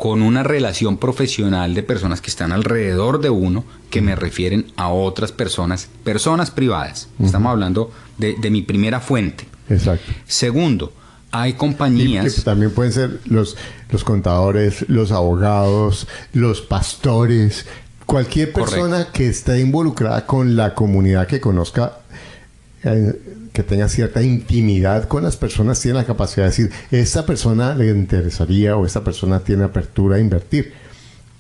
con 0.01 0.23
una 0.23 0.43
relación 0.43 0.97
profesional 0.97 1.75
de 1.75 1.83
personas 1.83 2.23
que 2.23 2.31
están 2.31 2.53
alrededor 2.53 3.21
de 3.21 3.29
uno 3.29 3.67
que 3.91 4.01
me 4.01 4.17
refieren 4.17 4.65
a 4.77 4.89
otras 4.89 5.31
personas, 5.31 5.91
personas 6.05 6.51
privadas. 6.51 7.09
Estamos 7.23 7.51
hablando 7.51 7.93
de, 8.17 8.35
de 8.41 8.51
mi 8.51 8.63
primera 8.63 9.01
fuente. 9.01 9.47
Exacto. 9.69 10.11
Segundo, 10.27 10.95
hay 11.31 11.53
compañías. 11.53 12.45
también 12.45 12.71
pueden 12.71 12.95
ser 12.95 13.21
los, 13.27 13.59
los 13.91 14.03
contadores, 14.03 14.89
los 14.89 15.13
abogados, 15.13 16.09
los 16.33 16.63
pastores, 16.63 17.67
cualquier 18.07 18.55
persona 18.55 19.09
que 19.13 19.29
esté 19.29 19.61
involucrada 19.61 20.25
con 20.25 20.57
la 20.57 20.75
comunidad 20.75 21.27
que 21.27 21.43
conozca, 21.43 21.99
eh, 22.85 23.21
que 23.61 23.69
tenga 23.69 23.89
cierta 23.91 24.23
intimidad 24.23 25.07
con 25.07 25.23
las 25.23 25.37
personas, 25.37 25.79
tiene 25.81 25.99
la 25.99 26.07
capacidad 26.07 26.45
de 26.45 26.51
decir, 26.51 26.71
esta 26.91 27.27
persona 27.27 27.75
le 27.75 27.89
interesaría 27.89 28.75
o 28.75 28.87
esta 28.87 29.05
persona 29.05 29.41
tiene 29.41 29.65
apertura 29.65 30.17
a 30.17 30.19
invertir. 30.19 30.73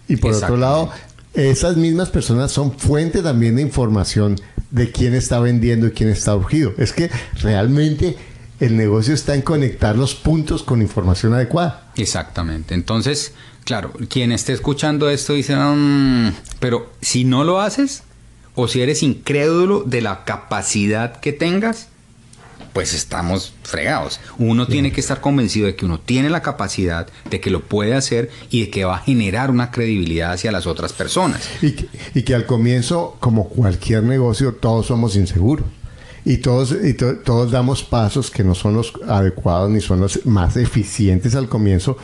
Y 0.07 0.17
por 0.17 0.35
otro 0.35 0.59
lado, 0.59 0.91
esas 1.33 1.79
mismas 1.79 2.11
personas 2.11 2.53
son 2.53 2.77
fuente 2.79 3.23
también 3.23 3.57
de 3.57 3.62
información 3.62 4.39
de 4.71 4.93
quién 4.93 5.15
está 5.15 5.41
vendiendo 5.41 5.87
y 5.87 5.93
quién 5.93 6.11
está 6.11 6.37
urgido. 6.37 6.75
Es 6.77 6.93
que 6.93 7.11
realmente 7.41 8.19
el 8.59 8.77
negocio 8.77 9.15
está 9.15 9.35
en 9.35 9.41
conectar 9.41 9.97
los 9.97 10.15
puntos 10.15 10.62
con 10.62 10.83
información 10.83 11.33
adecuada. 11.33 11.91
Exactamente. 11.97 12.75
Entonces, 12.75 13.33
claro, 13.65 13.95
quien 14.11 14.31
esté 14.31 14.53
escuchando 14.53 15.09
esto 15.09 15.33
dice, 15.33 15.57
mm, 15.57 16.35
pero 16.59 16.93
si 17.00 17.25
no 17.25 17.45
lo 17.45 17.62
haces, 17.62 18.03
o 18.55 18.69
si 18.69 18.83
eres 18.83 19.03
incrédulo 19.03 19.85
de 19.87 20.03
la 20.03 20.25
capacidad 20.25 21.19
que 21.21 21.33
tengas, 21.33 21.89
pues 22.73 22.95
estamos 22.95 23.55
fregados. 23.62 24.21
Uno 24.39 24.67
tiene 24.67 24.93
que 24.93 25.00
estar 25.00 25.21
convencido 25.21 25.67
de 25.67 25.77
que 25.77 25.85
uno 25.85 26.00
tiene 26.00 26.31
la 26.31 26.43
capacidad, 26.43 27.09
de 27.29 27.41
que 27.41 27.50
lo 27.50 27.61
puede 27.62 27.95
hacer 27.95 28.31
y 28.50 28.62
de 28.62 28.71
que 28.71 28.85
va 28.85 28.97
a 28.97 29.00
generar 29.00 29.50
una 29.50 29.71
credibilidad 29.71 30.33
hacia 30.33 30.53
las 30.53 30.67
otras 30.67 30.93
personas. 30.93 31.49
Y 31.62 31.73
que, 31.73 31.89
y 32.15 32.23
que 32.23 32.35
al 32.35 32.47
comienzo, 32.47 33.17
como 33.21 33.49
cualquier 33.49 34.03
negocio, 34.03 34.55
todos 34.55 34.87
somos 34.87 35.17
inseguros 35.17 35.67
y 36.25 36.39
todos, 36.39 36.73
y 36.73 36.95
todos 36.95 37.50
damos 37.50 37.83
pasos 37.83 38.31
que 38.31 38.45
no 38.45 38.55
son 38.55 38.75
los 38.75 38.93
adecuados 39.09 39.71
ni 39.71 39.81
son 39.81 40.00
los 40.00 40.25
más 40.27 40.57
eficientes 40.57 41.35
al 41.35 41.49
comienzo, 41.49 41.97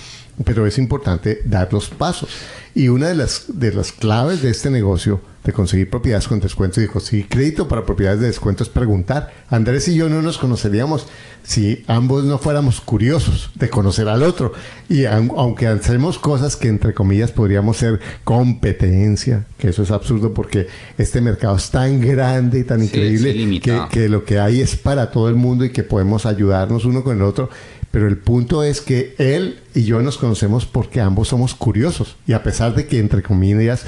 pero 0.44 0.66
es 0.66 0.78
importante 0.78 1.42
dar 1.44 1.73
los 1.73 1.88
pasos. 1.88 2.30
Y 2.76 2.88
una 2.88 3.09
de 3.09 3.14
las, 3.14 3.45
de 3.49 3.73
las 3.73 3.90
claves 3.90 4.42
de 4.42 4.50
este 4.50 4.68
negocio 4.68 5.23
de 5.45 5.52
conseguir 5.54 5.88
propiedades 5.88 6.28
con 6.28 6.40
descuento 6.40 6.83
y 6.83 6.88
conseguir 6.88 7.26
crédito 7.26 7.68
para 7.68 7.87
propiedades 7.87 8.21
de 8.21 8.26
descuento 8.26 8.64
es 8.64 8.68
preguntar. 8.68 9.33
Andrés 9.49 9.88
y 9.88 9.95
yo 9.95 10.11
no 10.11 10.21
nos 10.21 10.37
conoceríamos 10.37 11.06
si 11.42 11.85
ambos 11.87 12.25
no 12.25 12.37
fuéramos 12.37 12.83
curiosos 12.83 13.50
de 13.54 13.71
conocer 13.71 14.09
al 14.09 14.23
otro. 14.23 14.52
Y 14.90 15.06
aunque 15.06 15.68
hacemos 15.68 16.18
cosas 16.18 16.54
que 16.54 16.68
entre 16.68 16.92
comillas 16.92 17.33
podríamos 17.33 17.78
ser 17.78 17.99
competencia, 18.25 19.47
que 19.56 19.68
eso 19.68 19.83
es 19.83 19.90
absurdo 19.90 20.35
porque 20.35 20.66
este 20.99 21.23
mercado 21.23 21.56
es 21.56 21.71
tan 21.71 21.99
grande 22.02 22.59
y 22.59 22.64
tan 22.64 22.83
increíble 22.83 23.61
que, 23.61 23.80
que 23.90 24.11
lo 24.11 24.23
que 24.23 24.38
hay 24.38 24.61
es 24.61 24.76
para 24.76 25.11
todo 25.11 25.30
el 25.30 25.37
mundo 25.37 25.64
y 25.64 25.71
que 25.71 25.83
podemos 25.83 26.26
ayudarnos 26.26 26.85
uno 26.85 27.02
con 27.02 27.16
el 27.16 27.23
otro. 27.23 27.49
Pero 27.96 28.08
el 28.08 28.18
punto 28.18 28.62
es 28.62 28.82
que 28.82 29.14
él 29.16 29.58
y 29.74 29.84
yo 29.84 30.02
nos 30.02 30.18
conocemos 30.18 30.66
porque 30.66 31.00
ambos 31.00 31.28
somos 31.28 31.54
curiosos. 31.54 32.16
Y 32.26 32.34
a 32.34 32.42
pesar 32.42 32.74
de 32.74 32.86
que, 32.86 32.98
entre 32.98 33.22
comillas, 33.22 33.86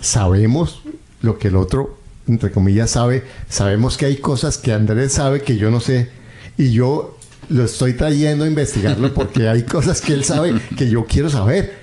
sabemos 0.00 0.80
lo 1.20 1.38
que 1.38 1.48
el 1.48 1.56
otro, 1.56 1.98
entre 2.26 2.52
comillas, 2.52 2.92
sabe, 2.92 3.22
sabemos 3.50 3.98
que 3.98 4.06
hay 4.06 4.16
cosas 4.16 4.56
que 4.56 4.72
Andrés 4.72 5.12
sabe 5.12 5.42
que 5.42 5.58
yo 5.58 5.70
no 5.70 5.80
sé. 5.80 6.08
Y 6.56 6.72
yo 6.72 7.18
lo 7.50 7.62
estoy 7.66 7.92
trayendo 7.92 8.44
a 8.44 8.48
investigarlo 8.48 9.12
porque 9.12 9.46
hay 9.46 9.64
cosas 9.64 10.00
que 10.00 10.14
él 10.14 10.24
sabe 10.24 10.58
que 10.78 10.88
yo 10.88 11.04
quiero 11.04 11.28
saber. 11.28 11.74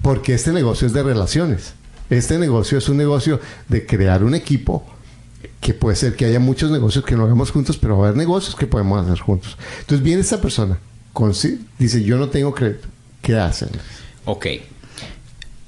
Porque 0.00 0.32
este 0.32 0.52
negocio 0.52 0.86
es 0.86 0.94
de 0.94 1.02
relaciones. 1.02 1.74
Este 2.08 2.38
negocio 2.38 2.78
es 2.78 2.88
un 2.88 2.96
negocio 2.96 3.40
de 3.68 3.84
crear 3.84 4.24
un 4.24 4.34
equipo 4.34 4.86
que 5.60 5.74
puede 5.74 5.96
ser 5.96 6.16
que 6.16 6.24
haya 6.24 6.40
muchos 6.40 6.70
negocios 6.70 7.04
que 7.04 7.14
no 7.14 7.24
hagamos 7.24 7.50
juntos, 7.50 7.76
pero 7.76 7.98
va 7.98 8.06
a 8.06 8.08
haber 8.08 8.16
negocios 8.16 8.56
que 8.56 8.66
podemos 8.66 9.04
hacer 9.04 9.18
juntos. 9.18 9.58
Entonces 9.80 10.02
viene 10.02 10.22
esta 10.22 10.40
persona 10.40 10.78
dice, 11.78 12.02
yo 12.02 12.18
no 12.18 12.28
tengo 12.28 12.54
crédito. 12.54 12.88
¿Qué 13.22 13.36
hacen? 13.36 13.70
Ok. 14.24 14.46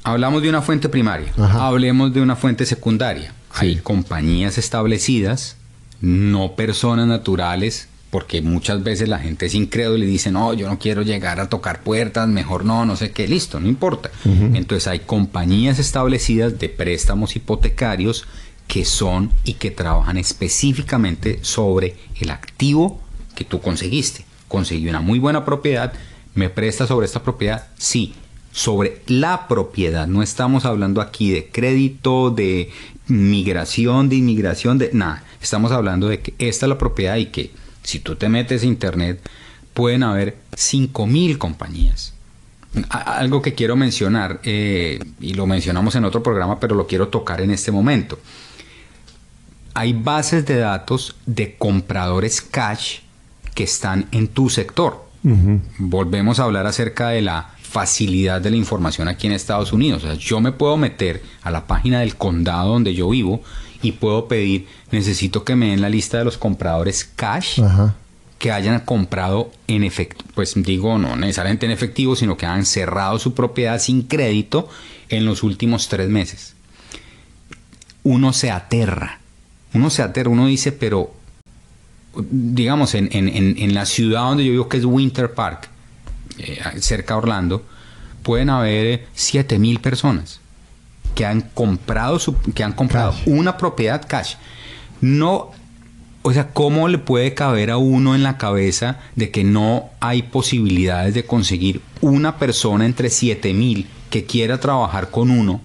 Hablamos 0.04 0.42
de 0.42 0.48
una 0.48 0.62
fuente 0.62 0.88
primaria. 0.88 1.32
Hablemos 1.36 2.12
de 2.12 2.20
una 2.20 2.36
fuente 2.36 2.66
secundaria. 2.66 3.32
Hay 3.52 3.76
compañías 3.76 4.58
establecidas, 4.58 5.56
no 6.00 6.54
personas 6.54 7.06
naturales, 7.06 7.88
porque 8.10 8.40
muchas 8.40 8.82
veces 8.82 9.08
la 9.08 9.18
gente 9.18 9.46
es 9.46 9.54
incrédula 9.54 10.04
y 10.04 10.08
dice, 10.08 10.30
no, 10.30 10.54
yo 10.54 10.68
no 10.68 10.78
quiero 10.78 11.02
llegar 11.02 11.40
a 11.40 11.48
tocar 11.48 11.82
puertas, 11.82 12.28
mejor 12.28 12.64
no, 12.64 12.84
no 12.84 12.96
sé 12.96 13.10
qué, 13.10 13.26
listo, 13.26 13.60
no 13.60 13.68
importa. 13.68 14.10
Entonces 14.24 14.86
hay 14.86 15.00
compañías 15.00 15.78
establecidas 15.78 16.58
de 16.58 16.68
préstamos 16.68 17.36
hipotecarios 17.36 18.26
que 18.66 18.84
son 18.84 19.32
y 19.44 19.54
que 19.54 19.70
trabajan 19.70 20.16
específicamente 20.16 21.38
sobre 21.42 21.96
el 22.20 22.30
activo 22.30 23.00
que 23.34 23.44
tú 23.44 23.60
conseguiste 23.60 24.27
conseguí 24.48 24.88
una 24.88 25.00
muy 25.00 25.18
buena 25.18 25.44
propiedad, 25.44 25.92
¿me 26.34 26.50
presta 26.50 26.86
sobre 26.86 27.06
esta 27.06 27.22
propiedad? 27.22 27.68
Sí, 27.76 28.14
sobre 28.50 29.02
la 29.06 29.46
propiedad. 29.46 30.06
No 30.06 30.22
estamos 30.22 30.64
hablando 30.64 31.00
aquí 31.00 31.30
de 31.30 31.48
crédito, 31.48 32.30
de 32.30 32.70
migración, 33.06 34.08
de 34.08 34.16
inmigración, 34.16 34.78
de 34.78 34.90
nada. 34.92 35.22
Estamos 35.40 35.70
hablando 35.70 36.08
de 36.08 36.20
que 36.20 36.34
esta 36.38 36.66
es 36.66 36.70
la 36.70 36.78
propiedad 36.78 37.16
y 37.16 37.26
que 37.26 37.52
si 37.82 38.00
tú 38.00 38.16
te 38.16 38.28
metes 38.28 38.62
a 38.62 38.66
internet 38.66 39.20
pueden 39.74 40.02
haber 40.02 40.36
5.000 40.56 41.38
compañías. 41.38 42.14
Algo 42.90 43.40
que 43.40 43.54
quiero 43.54 43.76
mencionar, 43.76 44.40
eh, 44.42 44.98
y 45.20 45.34
lo 45.34 45.46
mencionamos 45.46 45.94
en 45.94 46.04
otro 46.04 46.22
programa, 46.22 46.60
pero 46.60 46.74
lo 46.74 46.86
quiero 46.86 47.08
tocar 47.08 47.40
en 47.40 47.50
este 47.50 47.70
momento. 47.70 48.18
Hay 49.74 49.92
bases 49.92 50.44
de 50.44 50.56
datos 50.56 51.14
de 51.24 51.56
compradores 51.56 52.40
cash 52.42 52.98
que 53.58 53.64
están 53.64 54.06
en 54.12 54.28
tu 54.28 54.50
sector. 54.50 55.04
Volvemos 55.78 56.38
a 56.38 56.44
hablar 56.44 56.68
acerca 56.68 57.08
de 57.08 57.22
la 57.22 57.50
facilidad 57.60 58.40
de 58.40 58.50
la 58.50 58.56
información 58.56 59.08
aquí 59.08 59.26
en 59.26 59.32
Estados 59.32 59.72
Unidos. 59.72 60.04
O 60.04 60.06
sea, 60.06 60.14
yo 60.14 60.40
me 60.40 60.52
puedo 60.52 60.76
meter 60.76 61.24
a 61.42 61.50
la 61.50 61.66
página 61.66 61.98
del 61.98 62.14
condado 62.14 62.74
donde 62.74 62.94
yo 62.94 63.08
vivo 63.08 63.42
y 63.82 63.90
puedo 63.90 64.28
pedir, 64.28 64.68
necesito 64.92 65.42
que 65.42 65.56
me 65.56 65.70
den 65.70 65.80
la 65.80 65.88
lista 65.88 66.18
de 66.18 66.24
los 66.24 66.38
compradores 66.38 67.02
cash 67.16 67.60
que 68.38 68.52
hayan 68.52 68.78
comprado 68.78 69.50
en 69.66 69.82
efecto, 69.82 70.24
pues 70.36 70.54
digo, 70.54 70.96
no 70.96 71.16
necesariamente 71.16 71.66
en 71.66 71.72
efectivo, 71.72 72.14
sino 72.14 72.36
que 72.36 72.46
han 72.46 72.64
cerrado 72.64 73.18
su 73.18 73.34
propiedad 73.34 73.80
sin 73.80 74.02
crédito 74.02 74.68
en 75.08 75.24
los 75.24 75.42
últimos 75.42 75.88
tres 75.88 76.08
meses. 76.08 76.54
uno 78.04 78.32
se 78.32 78.52
aterra. 78.52 79.18
Uno 79.74 79.90
se 79.90 80.02
aterra, 80.02 80.30
uno 80.30 80.46
dice, 80.46 80.70
pero 80.70 81.17
digamos, 82.30 82.94
en, 82.94 83.08
en, 83.12 83.28
en 83.28 83.74
la 83.74 83.86
ciudad 83.86 84.22
donde 84.22 84.44
yo 84.44 84.52
vivo, 84.52 84.68
que 84.68 84.78
es 84.78 84.84
Winter 84.84 85.32
Park, 85.32 85.68
eh, 86.38 86.60
cerca 86.80 87.14
de 87.14 87.18
Orlando, 87.18 87.64
pueden 88.22 88.50
haber 88.50 89.06
7 89.14 89.58
mil 89.58 89.80
personas 89.80 90.40
que 91.14 91.26
han 91.26 91.40
comprado, 91.40 92.18
su, 92.18 92.36
que 92.54 92.62
han 92.62 92.72
comprado 92.72 93.14
una 93.26 93.56
propiedad 93.56 94.04
cash. 94.06 94.34
No, 95.00 95.50
o 96.22 96.32
sea, 96.32 96.50
¿cómo 96.52 96.88
le 96.88 96.98
puede 96.98 97.34
caber 97.34 97.70
a 97.70 97.76
uno 97.76 98.14
en 98.14 98.22
la 98.22 98.38
cabeza 98.38 98.98
de 99.16 99.30
que 99.30 99.44
no 99.44 99.90
hay 100.00 100.22
posibilidades 100.22 101.14
de 101.14 101.24
conseguir 101.24 101.80
una 102.00 102.36
persona 102.36 102.86
entre 102.86 103.10
7 103.10 103.52
mil 103.54 103.88
que 104.10 104.24
quiera 104.24 104.60
trabajar 104.60 105.10
con 105.10 105.30
uno 105.30 105.60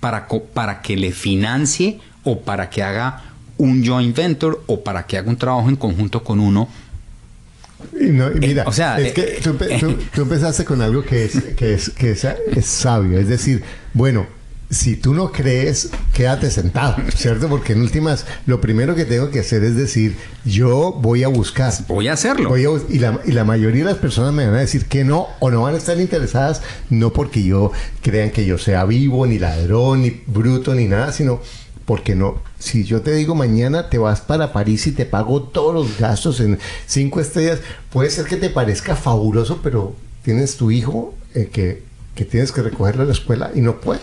para, 0.00 0.28
para 0.52 0.82
que 0.82 0.96
le 0.96 1.12
financie 1.12 2.00
o 2.24 2.40
para 2.40 2.70
que 2.70 2.82
haga 2.82 3.22
un 3.58 3.84
joint 3.84 4.16
venture 4.16 4.56
o 4.66 4.82
para 4.82 5.06
que 5.06 5.18
haga 5.18 5.28
un 5.28 5.36
trabajo 5.36 5.68
en 5.68 5.76
conjunto 5.76 6.24
con 6.24 6.40
uno 6.40 6.68
mira, 7.92 8.64
o 8.66 8.72
sea, 8.72 8.98
es 8.98 9.12
que 9.12 9.22
eh, 9.22 9.40
tú, 9.42 9.56
tú, 10.14 10.22
empezaste 10.22 10.64
con 10.64 10.82
algo 10.82 11.04
que 11.04 11.24
es, 11.24 11.40
que 11.56 11.74
es, 11.74 11.90
que 11.90 12.10
es, 12.10 12.66
sabio, 12.66 13.18
es 13.18 13.28
decir, 13.28 13.62
bueno, 13.94 14.26
si 14.70 14.96
tú 14.96 15.14
no 15.14 15.32
crees, 15.32 15.90
quédate 16.12 16.50
sentado, 16.50 16.96
¿cierto? 17.14 17.48
Porque 17.48 17.72
en 17.72 17.80
últimas, 17.80 18.26
lo 18.46 18.60
primero 18.60 18.94
que 18.94 19.06
tengo 19.06 19.30
que 19.30 19.40
hacer 19.40 19.64
es 19.64 19.76
decir, 19.76 20.16
yo 20.44 20.92
voy 20.92 21.22
a 21.22 21.28
buscar. 21.28 21.72
Voy 21.86 22.08
a 22.08 22.12
hacerlo. 22.12 22.54
y, 22.58 22.98
la, 22.98 23.20
y, 23.24 23.32
la, 23.32 23.44
mayoría 23.44 23.84
de 23.84 23.92
las 23.92 24.00
personas 24.00 24.34
me 24.34 24.44
van 24.44 24.56
a 24.56 24.60
decir 24.60 24.84
que 24.84 25.04
no, 25.04 25.28
o 25.38 25.50
no 25.50 25.62
van 25.62 25.74
a 25.74 25.78
estar 25.78 25.98
interesadas, 25.98 26.60
no 26.90 27.14
porque 27.14 27.42
yo 27.42 27.72
crean 28.02 28.30
que 28.30 28.44
yo 28.44 28.58
sea 28.58 28.84
vivo, 28.84 29.26
ni 29.26 29.38
ladrón, 29.38 30.02
ni 30.02 30.20
bruto, 30.26 30.74
ni 30.74 30.86
nada, 30.86 31.12
sino 31.12 31.40
porque 31.88 32.14
no, 32.14 32.42
si 32.58 32.84
yo 32.84 33.00
te 33.00 33.14
digo 33.14 33.34
mañana 33.34 33.88
te 33.88 33.96
vas 33.96 34.20
para 34.20 34.52
París 34.52 34.86
y 34.86 34.92
te 34.92 35.06
pago 35.06 35.44
todos 35.44 35.72
los 35.72 35.98
gastos 35.98 36.38
en 36.40 36.58
cinco 36.86 37.18
estrellas, 37.18 37.60
puede 37.88 38.10
ser 38.10 38.26
que 38.26 38.36
te 38.36 38.50
parezca 38.50 38.94
fabuloso, 38.94 39.60
pero 39.62 39.96
tienes 40.22 40.58
tu 40.58 40.70
hijo 40.70 41.14
eh, 41.34 41.48
que, 41.50 41.82
que, 42.14 42.26
tienes 42.26 42.52
que 42.52 42.60
recogerlo 42.60 43.04
a 43.04 43.06
la 43.06 43.12
escuela 43.12 43.52
y 43.54 43.62
no 43.62 43.80
puedes. 43.80 44.02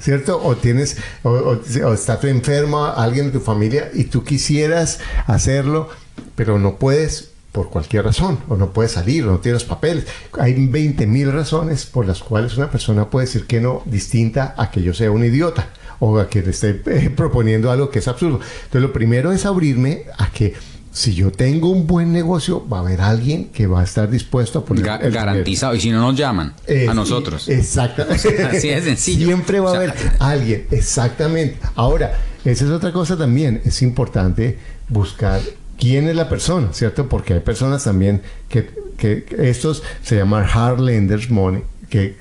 ¿Cierto? 0.00 0.42
O 0.42 0.56
tienes, 0.56 0.96
o, 1.24 1.58
está 1.92 2.18
tu 2.18 2.26
enfermo, 2.26 2.86
alguien 2.86 3.26
de 3.26 3.32
tu 3.32 3.40
familia 3.40 3.90
y 3.92 4.04
tú 4.04 4.24
quisieras 4.24 5.00
hacerlo, 5.26 5.90
pero 6.36 6.58
no 6.58 6.76
puedes 6.76 7.32
por 7.52 7.68
cualquier 7.68 8.06
razón, 8.06 8.38
o 8.48 8.56
no 8.56 8.72
puedes 8.72 8.92
salir, 8.92 9.24
o 9.24 9.32
no 9.32 9.38
tienes 9.40 9.64
papeles. 9.64 10.06
Hay 10.40 10.66
20 10.66 11.06
mil 11.06 11.30
razones 11.30 11.84
por 11.84 12.06
las 12.06 12.20
cuales 12.22 12.56
una 12.56 12.70
persona 12.70 13.10
puede 13.10 13.26
decir 13.26 13.46
que 13.46 13.60
no, 13.60 13.82
distinta 13.84 14.54
a 14.56 14.70
que 14.70 14.82
yo 14.82 14.94
sea 14.94 15.10
un 15.10 15.22
idiota 15.22 15.68
o 16.00 16.18
a 16.18 16.28
que 16.28 16.42
le 16.42 16.50
esté 16.50 16.82
eh, 16.86 17.10
proponiendo 17.10 17.70
algo 17.70 17.90
que 17.90 18.00
es 18.00 18.08
absurdo. 18.08 18.40
Entonces, 18.40 18.82
lo 18.82 18.92
primero 18.92 19.32
es 19.32 19.46
abrirme 19.46 20.04
a 20.18 20.30
que 20.30 20.54
si 20.96 21.14
yo 21.14 21.30
tengo 21.30 21.68
un 21.68 21.86
buen 21.86 22.10
negocio, 22.10 22.66
va 22.66 22.78
a 22.78 22.80
haber 22.80 23.02
alguien 23.02 23.50
que 23.50 23.66
va 23.66 23.82
a 23.82 23.84
estar 23.84 24.08
dispuesto 24.08 24.60
a 24.60 24.64
poner. 24.64 25.10
garantizado. 25.10 25.74
Y 25.74 25.80
si 25.80 25.90
no 25.90 26.00
nos 26.00 26.16
llaman 26.16 26.54
a 26.88 26.94
nosotros. 26.94 27.48
Exactamente. 27.50 28.44
Así 28.44 28.68
es 28.70 28.84
sencillo. 28.84 29.26
Siempre 29.26 29.60
va 29.60 29.72
a 29.72 29.74
haber 29.74 29.94
alguien. 30.18 30.66
Exactamente. 30.70 31.58
Ahora, 31.74 32.16
esa 32.46 32.64
es 32.64 32.70
otra 32.70 32.92
cosa 32.92 33.14
también. 33.18 33.60
Es 33.66 33.82
importante 33.82 34.58
buscar 34.88 35.42
quién 35.78 36.08
es 36.08 36.16
la 36.16 36.30
persona, 36.30 36.68
¿cierto? 36.72 37.10
Porque 37.10 37.34
hay 37.34 37.40
personas 37.40 37.84
también 37.84 38.22
que, 38.48 38.70
que 38.96 39.26
estos 39.36 39.82
se 40.02 40.16
llaman 40.16 40.46
hard 40.50 40.80
lenders 40.80 41.28
money 41.28 41.62
que, 41.88 42.16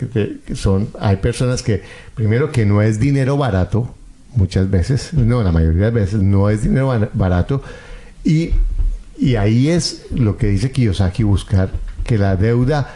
son, 0.54 0.90
hay 1.00 1.18
personas 1.18 1.64
que, 1.64 1.84
primero 2.14 2.52
que 2.52 2.66
no 2.66 2.82
es 2.82 3.00
dinero 3.00 3.38
barato, 3.38 3.94
muchas 4.36 4.70
veces, 4.70 5.14
no, 5.14 5.44
la 5.44 5.52
mayoría 5.52 5.86
de 5.86 5.92
veces 5.92 6.22
no 6.22 6.50
es 6.50 6.64
dinero 6.64 7.10
barato, 7.14 7.62
y, 8.24 8.52
y 9.18 9.36
ahí 9.36 9.70
es 9.70 10.06
lo 10.12 10.38
que 10.38 10.48
dice 10.48 10.72
Kiyosaki, 10.72 11.24
buscar 11.24 11.72
que 12.04 12.18
la 12.18 12.36
deuda 12.36 12.96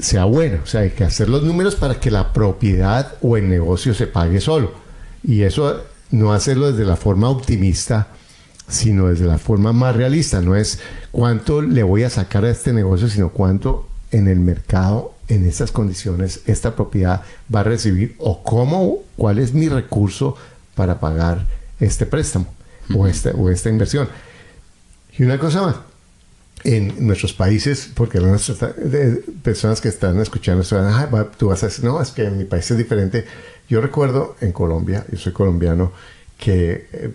sea 0.00 0.24
buena, 0.24 0.60
o 0.62 0.66
sea, 0.66 0.82
hay 0.82 0.90
que 0.90 1.04
hacer 1.04 1.28
los 1.28 1.42
números 1.42 1.74
para 1.76 1.98
que 1.98 2.10
la 2.10 2.32
propiedad 2.32 3.14
o 3.22 3.36
el 3.36 3.48
negocio 3.48 3.94
se 3.94 4.06
pague 4.06 4.40
solo. 4.40 4.72
Y 5.22 5.42
eso 5.42 5.82
no 6.10 6.32
hacerlo 6.32 6.70
desde 6.70 6.84
la 6.84 6.96
forma 6.96 7.28
optimista, 7.28 8.08
sino 8.68 9.08
desde 9.08 9.26
la 9.26 9.38
forma 9.38 9.72
más 9.72 9.96
realista. 9.96 10.40
No 10.40 10.54
es 10.54 10.80
cuánto 11.10 11.62
le 11.62 11.82
voy 11.82 12.04
a 12.04 12.10
sacar 12.10 12.44
a 12.44 12.50
este 12.50 12.72
negocio, 12.72 13.08
sino 13.08 13.30
cuánto 13.30 13.88
en 14.10 14.28
el 14.28 14.38
mercado 14.40 15.14
en 15.28 15.46
estas 15.46 15.72
condiciones 15.72 16.40
esta 16.46 16.76
propiedad 16.76 17.22
va 17.52 17.60
a 17.60 17.64
recibir 17.64 18.14
o 18.18 18.42
cómo, 18.42 18.98
cuál 19.16 19.38
es 19.38 19.54
mi 19.54 19.68
recurso 19.68 20.36
para 20.74 21.00
pagar 21.00 21.46
este 21.80 22.06
préstamo 22.06 22.46
o, 22.94 23.06
este, 23.06 23.30
o 23.30 23.50
esta 23.50 23.68
inversión. 23.68 24.08
Y 25.18 25.24
una 25.24 25.38
cosa 25.38 25.62
más, 25.62 25.76
en 26.64 27.06
nuestros 27.06 27.32
países, 27.32 27.90
porque 27.94 28.20
las 28.20 28.52
personas 29.42 29.80
que 29.80 29.88
están 29.88 30.20
escuchando, 30.20 30.64
tú 31.36 31.48
vas 31.48 31.62
a 31.62 31.66
decir, 31.66 31.84
no, 31.84 32.00
es 32.00 32.10
que 32.10 32.24
en 32.24 32.38
mi 32.38 32.44
país 32.44 32.70
es 32.70 32.76
diferente. 32.76 33.24
Yo 33.68 33.80
recuerdo 33.80 34.36
en 34.40 34.52
Colombia, 34.52 35.04
yo 35.10 35.18
soy 35.18 35.32
colombiano, 35.32 35.92
que 36.38 36.88
eh, 36.92 37.12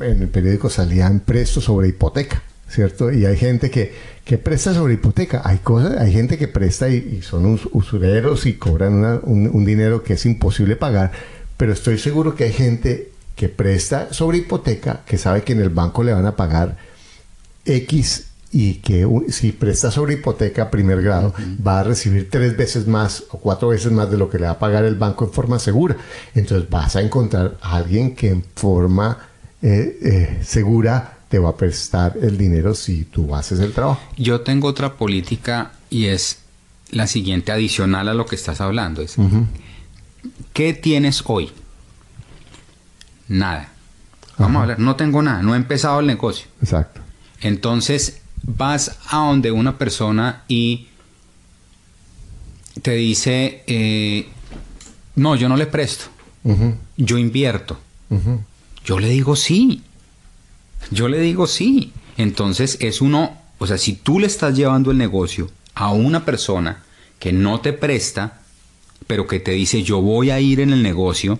en 0.00 0.22
el 0.22 0.28
periódico 0.28 0.70
salían 0.70 1.20
prestos 1.20 1.64
sobre 1.64 1.88
hipoteca. 1.88 2.42
¿Cierto? 2.68 3.12
Y 3.12 3.26
hay 3.26 3.36
gente 3.36 3.70
que, 3.70 3.92
que 4.24 4.38
presta 4.38 4.74
sobre 4.74 4.94
hipoteca. 4.94 5.42
Hay 5.44 5.58
cosas, 5.58 5.98
hay 5.98 6.12
gente 6.12 6.38
que 6.38 6.48
presta 6.48 6.88
y, 6.88 7.22
son 7.22 7.58
usureros 7.72 8.46
y 8.46 8.54
cobran 8.54 9.20
un, 9.22 9.64
dinero 9.64 10.02
que 10.02 10.14
es 10.14 10.26
imposible 10.26 10.76
pagar. 10.76 11.12
Pero 11.56 11.72
estoy 11.72 11.98
seguro 11.98 12.34
que 12.34 12.44
hay 12.44 12.52
gente 12.52 13.12
que 13.34 13.48
presta 13.48 14.12
sobre 14.12 14.38
hipoteca, 14.38 15.02
que 15.06 15.18
sabe 15.18 15.42
que 15.42 15.52
en 15.52 15.60
el 15.60 15.70
banco 15.70 16.02
le 16.02 16.12
van 16.12 16.26
a 16.26 16.36
pagar 16.36 16.76
X 17.64 18.24
y 18.52 18.74
que 18.74 19.06
si 19.28 19.52
presta 19.52 19.90
sobre 19.90 20.14
hipoteca 20.14 20.70
primer 20.70 21.02
grado 21.02 21.34
va 21.66 21.80
a 21.80 21.82
recibir 21.82 22.30
tres 22.30 22.56
veces 22.56 22.86
más 22.86 23.24
o 23.30 23.38
cuatro 23.38 23.68
veces 23.68 23.92
más 23.92 24.10
de 24.10 24.16
lo 24.16 24.30
que 24.30 24.38
le 24.38 24.46
va 24.46 24.52
a 24.52 24.58
pagar 24.58 24.84
el 24.84 24.94
banco 24.94 25.26
en 25.26 25.32
forma 25.32 25.58
segura. 25.58 25.96
Entonces 26.34 26.68
vas 26.70 26.96
a 26.96 27.02
encontrar 27.02 27.58
a 27.60 27.76
alguien 27.76 28.14
que 28.14 28.30
en 28.30 28.44
forma 28.54 29.18
eh, 29.62 29.98
eh, 30.02 30.38
segura 30.42 31.15
te 31.28 31.38
va 31.38 31.50
a 31.50 31.56
prestar 31.56 32.16
el 32.20 32.38
dinero 32.38 32.74
si 32.74 33.04
tú 33.04 33.34
haces 33.34 33.60
el 33.60 33.72
trabajo. 33.72 34.00
Yo 34.16 34.40
tengo 34.42 34.68
otra 34.68 34.94
política 34.94 35.72
y 35.90 36.06
es 36.06 36.38
la 36.90 37.06
siguiente 37.06 37.52
adicional 37.52 38.08
a 38.08 38.14
lo 38.14 38.26
que 38.26 38.36
estás 38.36 38.60
hablando. 38.60 39.02
Es, 39.02 39.16
¿Qué 40.52 40.72
tienes 40.72 41.22
hoy? 41.26 41.50
Nada. 43.28 43.72
Vamos 44.38 44.60
a 44.60 44.62
hablar, 44.62 44.78
no 44.78 44.96
tengo 44.96 45.22
nada, 45.22 45.42
no 45.42 45.54
he 45.54 45.56
empezado 45.56 46.00
el 46.00 46.06
negocio. 46.06 46.46
Exacto. 46.60 47.00
Entonces 47.40 48.20
vas 48.42 48.98
a 49.08 49.18
donde 49.18 49.50
una 49.50 49.78
persona 49.78 50.44
y 50.46 50.88
te 52.82 52.92
dice, 52.92 53.64
eh, 53.66 54.28
no, 55.16 55.36
yo 55.36 55.48
no 55.48 55.56
le 55.56 55.66
presto, 55.66 56.06
yo 56.96 57.18
invierto. 57.18 57.78
Yo 58.84 59.00
le 59.00 59.08
digo 59.08 59.34
sí. 59.34 59.82
Yo 60.90 61.08
le 61.08 61.20
digo 61.20 61.46
sí. 61.46 61.92
Entonces 62.16 62.78
es 62.80 63.00
uno, 63.00 63.36
o 63.58 63.66
sea, 63.66 63.78
si 63.78 63.92
tú 63.92 64.18
le 64.18 64.26
estás 64.26 64.56
llevando 64.56 64.90
el 64.90 64.98
negocio 64.98 65.50
a 65.74 65.92
una 65.92 66.24
persona 66.24 66.82
que 67.18 67.32
no 67.32 67.60
te 67.60 67.72
presta, 67.72 68.40
pero 69.06 69.26
que 69.26 69.40
te 69.40 69.52
dice 69.52 69.82
yo 69.82 70.00
voy 70.00 70.30
a 70.30 70.40
ir 70.40 70.60
en 70.60 70.72
el 70.72 70.82
negocio, 70.82 71.38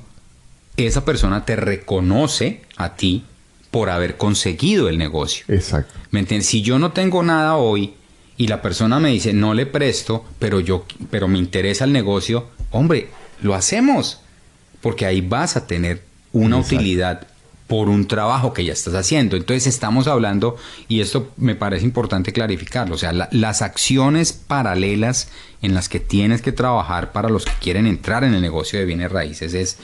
esa 0.77 1.05
persona 1.05 1.45
te 1.45 1.57
reconoce 1.57 2.63
a 2.77 2.97
ti 2.97 3.25
por 3.71 3.91
haber 3.91 4.17
conseguido 4.17 4.89
el 4.89 4.99
negocio. 4.99 5.45
Exacto. 5.49 5.95
¿Me 6.11 6.21
entiendes? 6.21 6.49
Si 6.49 6.63
yo 6.63 6.79
no 6.79 6.93
tengo 6.93 7.23
nada 7.23 7.57
hoy 7.57 7.95
y 8.37 8.49
la 8.49 8.61
persona 8.61 9.01
me 9.01 9.11
dice 9.11 9.33
no 9.33 9.55
le 9.55 9.67
presto, 9.67 10.25
pero 10.39 10.61
yo 10.61 10.85
pero 11.11 11.29
me 11.29 11.39
interesa 11.39 11.85
el 11.85 11.93
negocio, 11.93 12.49
hombre, 12.71 13.09
lo 13.41 13.55
hacemos 13.55 14.21
porque 14.83 15.07
ahí 15.07 15.21
vas 15.21 15.57
a 15.57 15.67
tener 15.67 16.03
una 16.33 16.59
utilidad 16.59 17.27
por 17.67 17.89
un 17.89 18.07
trabajo 18.07 18.53
que 18.53 18.65
ya 18.65 18.73
estás 18.73 18.95
haciendo. 18.95 19.37
Entonces 19.37 19.67
estamos 19.67 20.07
hablando, 20.07 20.57
y 20.89 21.01
esto 21.01 21.33
me 21.37 21.55
parece 21.55 21.85
importante 21.85 22.33
clarificarlo, 22.33 22.95
o 22.95 22.99
sea, 22.99 23.13
las 23.31 23.63
acciones 23.63 24.33
paralelas 24.33 25.29
en 25.63 25.75
las 25.75 25.89
que 25.89 26.01
tienes 26.01 26.43
que 26.43 26.53
trabajar 26.53 27.13
para 27.13 27.29
los 27.29 27.45
que 27.45 27.53
quieren 27.61 27.87
entrar 27.87 28.25
en 28.25 28.35
el 28.35 28.43
negocio 28.43 28.79
de 28.79 28.85
bienes 28.85 29.11
raíces 29.11 29.55
es 29.55 29.79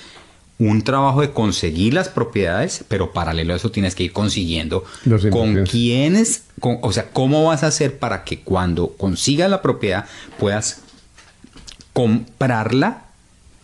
un 0.59 0.83
trabajo 0.83 1.23
de 1.23 1.33
conseguir 1.33 1.95
las 1.95 2.09
propiedades, 2.09 2.85
pero 2.87 3.13
paralelo 3.13 3.53
a 3.53 3.57
eso 3.57 3.73
tienes 3.73 3.97
que 3.97 4.05
ir 4.05 4.13
consiguiendo 4.13 4.85
con 5.31 5.65
quiénes, 5.65 6.45
o 6.61 6.93
sea, 6.93 7.11
cómo 7.13 7.45
vas 7.45 7.65
a 7.65 7.69
hacer 7.69 7.99
para 7.99 8.23
que 8.23 8.41
cuando 8.41 8.89
consigas 8.97 9.51
la 9.51 9.61
propiedad 9.61 10.07
puedas 10.39 10.83
comprarla, 11.93 13.07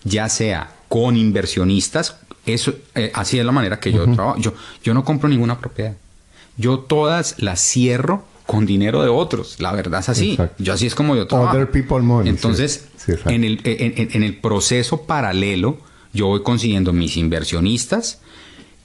ya 0.03 0.29
sea 0.29 0.73
con 0.89 1.17
inversionistas, 1.17 2.17
eso, 2.55 2.75
eh, 2.95 3.11
así 3.15 3.39
es 3.39 3.45
la 3.45 3.53
manera 3.53 3.81
que 3.81 3.93
yo 3.93 4.11
trabajo. 4.13 4.39
Yo, 4.39 4.55
yo 4.83 4.95
no 4.95 5.05
compro 5.05 5.29
ninguna 5.29 5.59
propiedad. 5.59 5.95
Yo 6.57 6.81
todas 6.81 7.37
las 7.39 7.61
cierro 7.61 8.25
con 8.49 8.65
dinero 8.65 9.03
de 9.03 9.09
otros. 9.09 9.61
La 9.61 9.73
verdad 9.73 10.01
es 10.01 10.09
así. 10.09 10.39
Yo 10.59 10.73
así 10.73 10.87
es 10.87 10.95
como 10.95 11.15
yo 11.15 11.27
trabajo. 11.27 11.55
Entonces, 12.25 12.89
en, 13.27 13.45
el, 13.45 13.61
en, 13.65 14.23
el 14.23 14.37
proceso 14.39 15.03
paralelo, 15.03 15.79
yo 16.15 16.29
voy 16.29 16.43
consiguiendo 16.43 16.95
mis 16.95 17.19
inversionistas 17.19 18.21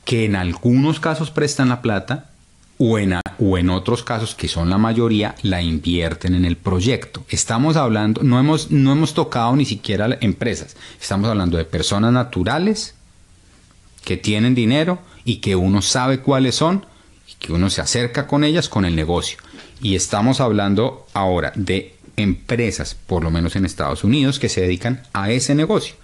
que 0.03 0.25
en 0.25 0.35
algunos 0.35 0.99
casos 0.99 1.31
prestan 1.31 1.69
la 1.69 1.81
plata 1.81 2.29
o 2.77 2.99
en, 2.99 3.17
o 3.39 3.57
en 3.57 3.69
otros 3.69 4.03
casos, 4.03 4.35
que 4.35 4.49
son 4.49 4.69
la 4.69 4.77
mayoría, 4.77 5.35
la 5.43 5.61
invierten 5.61 6.35
en 6.35 6.43
el 6.43 6.57
proyecto. 6.57 7.23
Estamos 7.29 7.77
hablando, 7.77 8.21
no 8.21 8.39
hemos, 8.39 8.69
no 8.69 8.91
hemos 8.91 9.13
tocado 9.13 9.55
ni 9.55 9.63
siquiera 9.63 10.17
empresas, 10.19 10.75
estamos 10.99 11.29
hablando 11.29 11.57
de 11.57 11.63
personas 11.63 12.11
naturales 12.11 12.95
que 14.03 14.17
tienen 14.17 14.55
dinero 14.55 14.99
y 15.25 15.37
que 15.37 15.55
uno 15.55 15.81
sabe 15.81 16.19
cuáles 16.19 16.55
son 16.55 16.85
y 17.27 17.35
que 17.35 17.53
uno 17.53 17.69
se 17.69 17.81
acerca 17.81 18.27
con 18.27 18.43
ellas 18.43 18.69
con 18.69 18.85
el 18.85 18.95
negocio. 18.95 19.37
Y 19.81 19.95
estamos 19.95 20.39
hablando 20.39 21.05
ahora 21.13 21.51
de 21.55 21.95
empresas, 22.15 22.95
por 22.95 23.23
lo 23.23 23.31
menos 23.31 23.55
en 23.55 23.65
Estados 23.65 24.03
Unidos, 24.03 24.39
que 24.39 24.49
se 24.49 24.61
dedican 24.61 25.03
a 25.13 25.31
ese 25.31 25.55
negocio, 25.55 25.95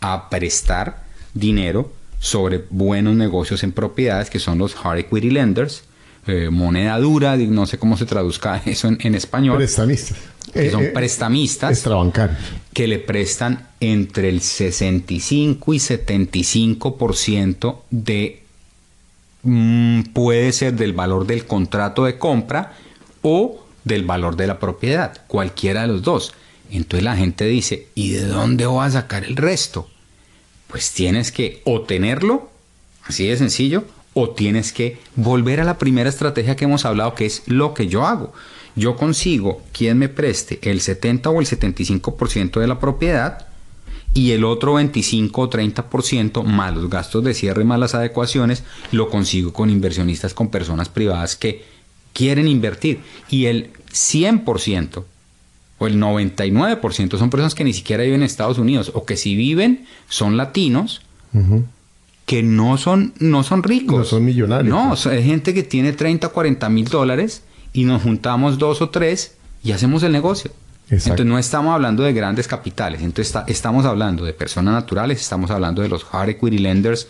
a 0.00 0.30
prestar 0.30 1.04
dinero 1.34 1.92
sobre 2.18 2.64
buenos 2.70 3.14
negocios 3.14 3.62
en 3.62 3.72
propiedades, 3.72 4.30
que 4.30 4.38
son 4.38 4.58
los 4.58 4.74
hard 4.82 4.98
equity 4.98 5.30
lenders, 5.30 5.84
eh, 6.26 6.48
moneda 6.50 6.98
dura, 6.98 7.36
no 7.36 7.66
sé 7.66 7.78
cómo 7.78 7.96
se 7.96 8.06
traduzca 8.06 8.60
eso 8.66 8.88
en, 8.88 9.14
español. 9.14 9.58
Prestamistas. 9.58 10.18
Que 10.52 10.70
son 10.70 10.84
eh, 10.84 10.86
eh, 10.86 10.90
prestamistas. 10.90 11.70
Que 12.72 12.86
le 12.86 12.98
prestan 12.98 13.68
entre 13.80 14.28
el 14.28 14.40
65 14.40 15.74
y 15.74 15.78
75% 15.78 17.78
de... 17.90 18.42
Mm, 19.42 20.02
puede 20.12 20.52
ser 20.52 20.74
del 20.74 20.92
valor 20.92 21.26
del 21.26 21.46
contrato 21.46 22.04
de 22.04 22.18
compra 22.18 22.76
o 23.22 23.64
del 23.84 24.04
valor 24.04 24.36
de 24.36 24.48
la 24.48 24.58
propiedad, 24.58 25.22
cualquiera 25.28 25.82
de 25.82 25.88
los 25.88 26.02
dos. 26.02 26.34
Entonces 26.70 27.04
la 27.04 27.16
gente 27.16 27.44
dice, 27.44 27.88
¿y 27.94 28.10
de 28.10 28.26
dónde 28.26 28.66
voy 28.66 28.84
a 28.84 28.90
sacar 28.90 29.24
el 29.24 29.36
resto? 29.36 29.88
Pues 30.66 30.92
tienes 30.92 31.30
que 31.30 31.62
o 31.64 31.82
tenerlo, 31.82 32.50
así 33.04 33.26
de 33.26 33.36
sencillo, 33.36 33.84
o 34.14 34.30
tienes 34.30 34.72
que 34.72 34.98
volver 35.14 35.60
a 35.60 35.64
la 35.64 35.78
primera 35.78 36.08
estrategia 36.08 36.56
que 36.56 36.64
hemos 36.64 36.84
hablado, 36.84 37.14
que 37.14 37.26
es 37.26 37.42
lo 37.46 37.74
que 37.74 37.86
yo 37.86 38.06
hago. 38.06 38.32
Yo 38.76 38.94
consigo 38.94 39.62
quien 39.72 39.98
me 39.98 40.10
preste 40.10 40.58
el 40.62 40.80
70 40.80 41.30
o 41.30 41.40
el 41.40 41.46
75% 41.46 42.60
de 42.60 42.66
la 42.66 42.78
propiedad 42.78 43.46
y 44.12 44.32
el 44.32 44.44
otro 44.44 44.74
25 44.74 45.42
o 45.42 45.50
30% 45.50 46.44
más 46.44 46.74
los 46.74 46.88
gastos 46.88 47.24
de 47.24 47.34
cierre 47.34 47.64
más 47.64 47.80
las 47.80 47.94
adecuaciones 47.94 48.64
lo 48.92 49.08
consigo 49.08 49.52
con 49.52 49.70
inversionistas, 49.70 50.34
con 50.34 50.48
personas 50.48 50.88
privadas 50.90 51.36
que 51.36 51.64
quieren 52.12 52.48
invertir. 52.48 53.00
Y 53.30 53.46
el 53.46 53.70
100% 53.92 55.04
o 55.78 55.86
el 55.86 56.00
99% 56.00 57.18
son 57.18 57.30
personas 57.30 57.54
que 57.54 57.64
ni 57.64 57.72
siquiera 57.72 58.04
viven 58.04 58.20
en 58.20 58.26
Estados 58.26 58.58
Unidos 58.58 58.92
o 58.94 59.04
que 59.04 59.16
si 59.16 59.36
viven 59.36 59.86
son 60.08 60.36
latinos 60.36 61.02
que 62.24 62.42
no 62.42 62.78
son, 62.78 63.12
no 63.18 63.42
son 63.42 63.62
ricos. 63.62 63.98
No 63.98 64.04
son 64.04 64.24
millonarios. 64.24 64.74
No, 64.74 64.94
es 64.94 65.24
gente 65.24 65.52
que 65.52 65.62
tiene 65.62 65.92
30, 65.92 66.28
40 66.28 66.68
mil 66.70 66.88
dólares 66.88 67.42
y 67.76 67.84
nos 67.84 68.02
juntamos 68.02 68.56
dos 68.56 68.80
o 68.80 68.88
tres 68.88 69.36
y 69.62 69.72
hacemos 69.72 70.02
el 70.02 70.10
negocio. 70.10 70.50
Entonces 70.88 71.26
no 71.26 71.38
estamos 71.38 71.74
hablando 71.74 72.04
de 72.04 72.14
grandes 72.14 72.48
capitales, 72.48 73.02
entonces 73.02 73.36
estamos 73.48 73.84
hablando 73.84 74.24
de 74.24 74.32
personas 74.32 74.72
naturales, 74.72 75.20
estamos 75.20 75.50
hablando 75.50 75.82
de 75.82 75.88
los 75.88 76.06
hard 76.10 76.30
equity 76.30 76.58
lenders, 76.58 77.08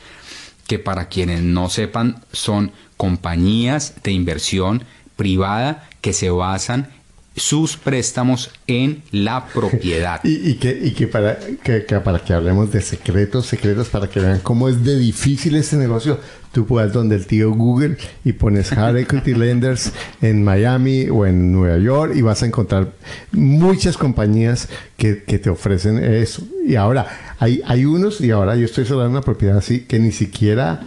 que 0.66 0.80
para 0.80 1.08
quienes 1.08 1.42
no 1.42 1.68
sepan 1.68 2.22
son 2.32 2.72
compañías 2.96 3.94
de 4.02 4.10
inversión 4.10 4.82
privada 5.14 5.88
que 6.00 6.12
se 6.12 6.30
basan 6.30 6.88
sus 7.36 7.76
préstamos 7.76 8.50
en 8.66 9.02
la 9.12 9.46
propiedad. 9.46 10.20
y, 10.24 10.54
que, 10.54 10.78
y 10.82 10.92
que, 10.92 11.06
para, 11.06 11.38
que, 11.62 11.80
para 11.80 12.18
que 12.18 12.32
hablemos 12.32 12.72
de 12.72 12.80
secretos, 12.80 13.46
secretos, 13.46 13.88
para 13.88 14.08
que 14.08 14.20
vean 14.20 14.40
cómo 14.40 14.68
es 14.68 14.82
de 14.82 14.98
difícil 14.98 15.54
este 15.56 15.76
negocio, 15.76 16.18
tú 16.52 16.66
puedes 16.66 16.92
donde 16.92 17.16
el 17.16 17.26
tío 17.26 17.52
Google 17.52 17.98
y 18.24 18.32
pones 18.32 18.72
Hard 18.72 18.96
Equity 18.98 19.34
Lenders 19.34 19.92
en 20.22 20.42
Miami 20.42 21.08
o 21.10 21.26
en 21.26 21.52
Nueva 21.52 21.78
York 21.78 22.14
y 22.16 22.22
vas 22.22 22.42
a 22.42 22.46
encontrar 22.46 22.92
muchas 23.32 23.96
compañías 23.96 24.68
que, 24.96 25.22
que 25.22 25.38
te 25.38 25.50
ofrecen 25.50 26.02
eso. 26.02 26.42
Y 26.66 26.76
ahora, 26.76 27.34
hay, 27.38 27.60
hay 27.66 27.84
unos, 27.84 28.20
y 28.20 28.30
ahora 28.30 28.56
yo 28.56 28.64
estoy 28.64 28.86
sobrando 28.86 29.18
una 29.18 29.24
propiedad 29.24 29.58
así, 29.58 29.80
que 29.80 29.98
ni 29.98 30.12
siquiera 30.12 30.80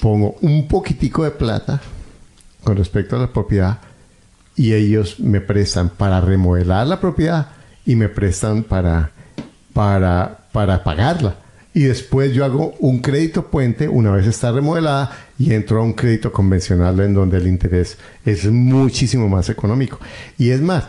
pongo 0.00 0.36
un 0.42 0.68
poquitico 0.68 1.24
de 1.24 1.30
plata 1.30 1.80
con 2.62 2.76
respecto 2.76 3.16
a 3.16 3.20
la 3.20 3.32
propiedad 3.32 3.78
y 4.56 4.74
ellos 4.74 5.20
me 5.20 5.40
prestan 5.40 5.88
para 5.88 6.20
remodelar 6.20 6.86
la 6.86 7.00
propiedad 7.00 7.48
y 7.84 7.96
me 7.96 8.08
prestan 8.08 8.62
para, 8.62 9.10
para, 9.72 10.46
para 10.52 10.82
pagarla. 10.84 11.36
Y 11.74 11.84
después 11.84 12.32
yo 12.32 12.44
hago 12.44 12.74
un 12.78 13.00
crédito 13.00 13.50
puente 13.50 13.88
una 13.88 14.12
vez 14.12 14.28
está 14.28 14.52
remodelada 14.52 15.10
y 15.38 15.52
entro 15.54 15.80
a 15.80 15.84
un 15.84 15.92
crédito 15.92 16.30
convencional 16.30 17.00
en 17.00 17.14
donde 17.14 17.38
el 17.38 17.48
interés 17.48 17.98
es 18.24 18.46
muchísimo 18.46 19.28
más 19.28 19.48
económico. 19.48 19.98
Y 20.38 20.50
es 20.50 20.60
más, 20.60 20.84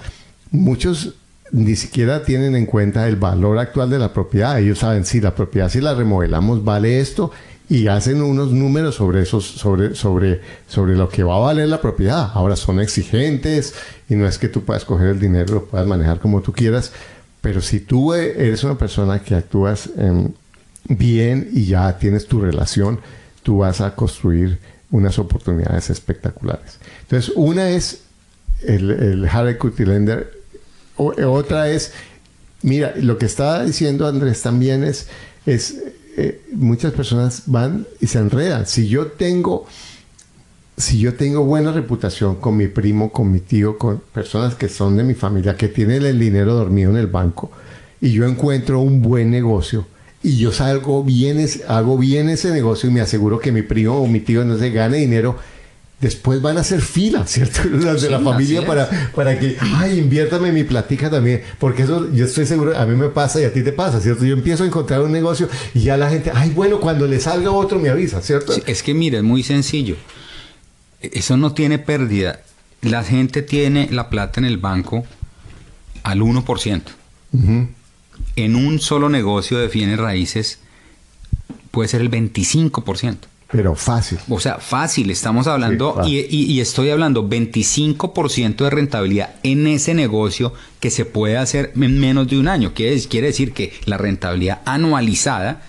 muchos 0.51 1.15
ni 1.51 1.75
siquiera 1.75 2.23
tienen 2.23 2.55
en 2.55 2.67
cuenta 2.67 3.07
el 3.07 3.15
valor 3.15 3.57
actual 3.57 3.89
de 3.89 3.97
la 3.97 4.13
propiedad. 4.13 4.59
Ellos 4.59 4.79
saben 4.79 5.05
si 5.05 5.21
la 5.21 5.33
propiedad 5.33 5.69
si 5.69 5.81
la 5.81 5.95
remodelamos 5.95 6.63
vale 6.63 6.99
esto 6.99 7.31
y 7.69 7.87
hacen 7.87 8.21
unos 8.21 8.51
números 8.51 8.95
sobre 8.95 9.21
esos, 9.21 9.45
sobre, 9.45 9.95
sobre, 9.95 10.41
sobre 10.67 10.95
lo 10.95 11.09
que 11.09 11.23
va 11.23 11.35
a 11.35 11.39
valer 11.39 11.67
la 11.67 11.81
propiedad. 11.81 12.31
Ahora 12.33 12.55
son 12.55 12.79
exigentes 12.79 13.73
y 14.09 14.15
no 14.15 14.27
es 14.27 14.37
que 14.37 14.49
tú 14.49 14.63
puedas 14.63 14.85
coger 14.85 15.07
el 15.07 15.19
dinero, 15.19 15.55
lo 15.55 15.65
puedas 15.65 15.87
manejar 15.87 16.19
como 16.19 16.41
tú 16.41 16.53
quieras, 16.53 16.91
pero 17.41 17.61
si 17.61 17.79
tú 17.79 18.13
eres 18.13 18.63
una 18.63 18.77
persona 18.77 19.19
que 19.19 19.35
actúas 19.35 19.89
bien 20.87 21.49
y 21.53 21.65
ya 21.65 21.97
tienes 21.97 22.27
tu 22.27 22.41
relación, 22.41 22.99
tú 23.43 23.59
vas 23.59 23.81
a 23.81 23.95
construir 23.95 24.59
unas 24.91 25.17
oportunidades 25.17 25.89
espectaculares. 25.89 26.79
Entonces, 27.01 27.33
una 27.35 27.69
es 27.69 28.01
el, 28.63 28.91
el 28.91 29.27
hard 29.27 29.49
equity 29.49 29.85
lender, 29.85 30.31
otra 30.97 31.69
es, 31.69 31.93
mira, 32.61 32.93
lo 32.95 33.17
que 33.17 33.25
estaba 33.25 33.63
diciendo 33.65 34.07
Andrés 34.07 34.41
también 34.41 34.83
es, 34.83 35.07
es 35.45 35.75
eh, 36.17 36.41
muchas 36.53 36.93
personas 36.93 37.43
van 37.45 37.85
y 37.99 38.07
se 38.07 38.19
enredan. 38.19 38.65
Si 38.65 38.87
yo 38.87 39.07
tengo, 39.07 39.65
si 40.77 40.99
yo 40.99 41.15
tengo 41.15 41.43
buena 41.43 41.71
reputación 41.71 42.35
con 42.35 42.55
mi 42.55 42.67
primo, 42.67 43.11
con 43.11 43.31
mi 43.31 43.39
tío, 43.39 43.77
con 43.77 44.01
personas 44.13 44.55
que 44.55 44.69
son 44.69 44.95
de 44.95 45.03
mi 45.03 45.13
familia, 45.13 45.57
que 45.57 45.67
tienen 45.67 46.05
el 46.05 46.19
dinero 46.19 46.53
dormido 46.53 46.91
en 46.91 46.97
el 46.97 47.07
banco, 47.07 47.51
y 47.99 48.11
yo 48.11 48.25
encuentro 48.25 48.79
un 48.79 49.01
buen 49.01 49.29
negocio, 49.29 49.85
y 50.23 50.37
yo 50.37 50.51
salgo 50.51 51.03
bien, 51.03 51.45
hago 51.67 51.97
bien 51.97 52.29
ese 52.29 52.51
negocio 52.51 52.89
y 52.89 52.93
me 52.93 53.01
aseguro 53.01 53.39
que 53.39 53.51
mi 53.51 53.61
primo 53.61 54.01
o 54.01 54.07
mi 54.07 54.21
tío 54.21 54.43
no 54.43 54.57
se 54.57 54.71
gane 54.71 54.97
dinero, 54.97 55.37
después 56.01 56.41
van 56.41 56.57
a 56.57 56.61
hacer 56.61 56.81
fila, 56.81 57.25
¿cierto? 57.25 57.61
Las 57.71 58.01
de 58.01 58.09
la 58.09 58.19
familia 58.19 58.65
para, 58.65 58.89
para 59.15 59.39
que, 59.39 59.57
ay, 59.59 59.99
inviértame 59.99 60.51
mi 60.51 60.63
platica 60.63 61.09
también, 61.09 61.41
porque 61.59 61.83
eso 61.83 62.11
yo 62.13 62.25
estoy 62.25 62.45
seguro, 62.45 62.77
a 62.77 62.85
mí 62.85 62.95
me 62.95 63.09
pasa 63.09 63.41
y 63.41 63.45
a 63.45 63.53
ti 63.53 63.63
te 63.63 63.71
pasa, 63.71 63.99
¿cierto? 64.01 64.25
Yo 64.25 64.33
empiezo 64.33 64.63
a 64.63 64.67
encontrar 64.67 65.01
un 65.01 65.11
negocio 65.11 65.49
y 65.73 65.81
ya 65.81 65.97
la 65.97 66.09
gente, 66.09 66.31
ay, 66.33 66.51
bueno, 66.51 66.79
cuando 66.79 67.07
le 67.07 67.19
salga 67.19 67.51
otro 67.51 67.79
me 67.79 67.89
avisa, 67.89 68.21
¿cierto? 68.21 68.53
es 68.65 68.83
que 68.83 68.93
mira, 68.93 69.17
es 69.17 69.23
muy 69.23 69.43
sencillo. 69.43 69.95
Eso 71.01 71.37
no 71.37 71.53
tiene 71.53 71.79
pérdida. 71.79 72.41
La 72.81 73.03
gente 73.03 73.41
tiene 73.41 73.87
la 73.91 74.09
plata 74.09 74.39
en 74.39 74.45
el 74.45 74.57
banco 74.57 75.05
al 76.03 76.21
1%. 76.21 76.81
En 78.37 78.55
un 78.55 78.79
solo 78.79 79.09
negocio 79.09 79.57
de 79.57 79.67
bienes 79.67 79.99
raíces 79.99 80.59
puede 81.71 81.89
ser 81.89 82.01
el 82.01 82.09
25%. 82.09 83.17
Pero 83.55 83.75
fácil. 83.75 84.19
O 84.29 84.39
sea, 84.39 84.57
fácil. 84.57 85.09
Estamos 85.09 85.47
hablando, 85.47 86.01
y, 86.05 86.59
estoy 86.59 86.89
hablando 86.89 87.27
25% 87.27 88.57
de 88.57 88.69
rentabilidad 88.69 89.35
en 89.43 89.65
ese 89.67 89.93
negocio 89.93 90.53
que 90.79 90.91
se 90.91 91.05
puede 91.05 91.37
hacer 91.37 91.71
en 91.75 91.99
menos 91.99 92.27
de 92.27 92.37
un 92.37 92.47
año. 92.47 92.73
Quiere, 92.73 92.99
quiere 93.03 93.27
decir 93.27 93.53
que 93.53 93.73
la 93.85 93.97
rentabilidad 93.97 94.61
anualizada 94.65 95.61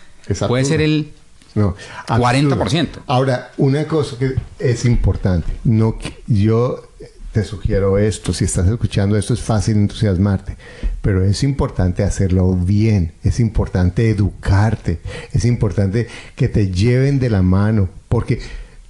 puede 0.48 0.64
ser 0.64 0.80
el 0.80 1.12
40%. 1.54 2.88
Ahora, 3.06 3.52
una 3.56 3.86
cosa 3.86 4.18
que 4.18 4.34
es 4.58 4.84
importante. 4.84 5.52
No, 5.64 5.96
yo 6.26 6.88
te 7.36 7.44
sugiero 7.44 7.98
esto, 7.98 8.32
si 8.32 8.46
estás 8.46 8.66
escuchando 8.66 9.14
esto 9.14 9.34
es 9.34 9.42
fácil 9.42 9.76
entusiasmarte, 9.76 10.56
pero 11.02 11.22
es 11.22 11.42
importante 11.42 12.02
hacerlo 12.02 12.54
bien, 12.54 13.12
es 13.22 13.40
importante 13.40 14.08
educarte, 14.08 15.00
es 15.34 15.44
importante 15.44 16.08
que 16.34 16.48
te 16.48 16.70
lleven 16.70 17.18
de 17.18 17.28
la 17.28 17.42
mano, 17.42 17.90
porque 18.08 18.40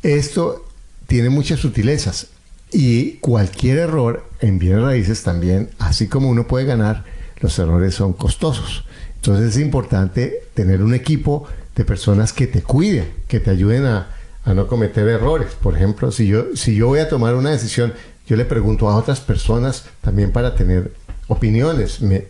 esto 0.04 0.64
tiene 1.08 1.28
muchas 1.28 1.58
sutilezas 1.58 2.28
y 2.70 3.14
cualquier 3.14 3.78
error 3.78 4.24
en 4.38 4.60
bienes 4.60 4.82
raíces 4.82 5.24
también, 5.24 5.70
así 5.80 6.06
como 6.06 6.28
uno 6.28 6.46
puede 6.46 6.66
ganar, 6.66 7.02
los 7.40 7.58
errores 7.58 7.96
son 7.96 8.12
costosos. 8.12 8.84
Entonces 9.16 9.56
es 9.56 9.60
importante 9.60 10.44
tener 10.54 10.84
un 10.84 10.94
equipo 10.94 11.48
de 11.74 11.84
personas 11.84 12.32
que 12.32 12.46
te 12.46 12.62
cuiden, 12.62 13.12
que 13.26 13.40
te 13.40 13.50
ayuden 13.50 13.86
a, 13.86 14.12
no 14.44 14.68
cometer 14.68 15.08
errores. 15.08 15.56
Por 15.60 15.74
ejemplo, 15.74 16.12
si 16.12 16.28
yo, 16.28 16.54
si 16.54 16.76
yo 16.76 16.86
voy 16.86 17.00
a 17.00 17.08
tomar 17.08 17.34
una 17.34 17.50
decisión, 17.50 17.92
yo 18.26 18.36
le 18.36 18.44
pregunto 18.44 18.88
a 18.88 18.96
otras 18.96 19.20
personas 19.20 19.84
también 20.00 20.32
para 20.32 20.54
tener 20.54 20.92
opiniones. 21.28 22.00
Me, 22.00 22.26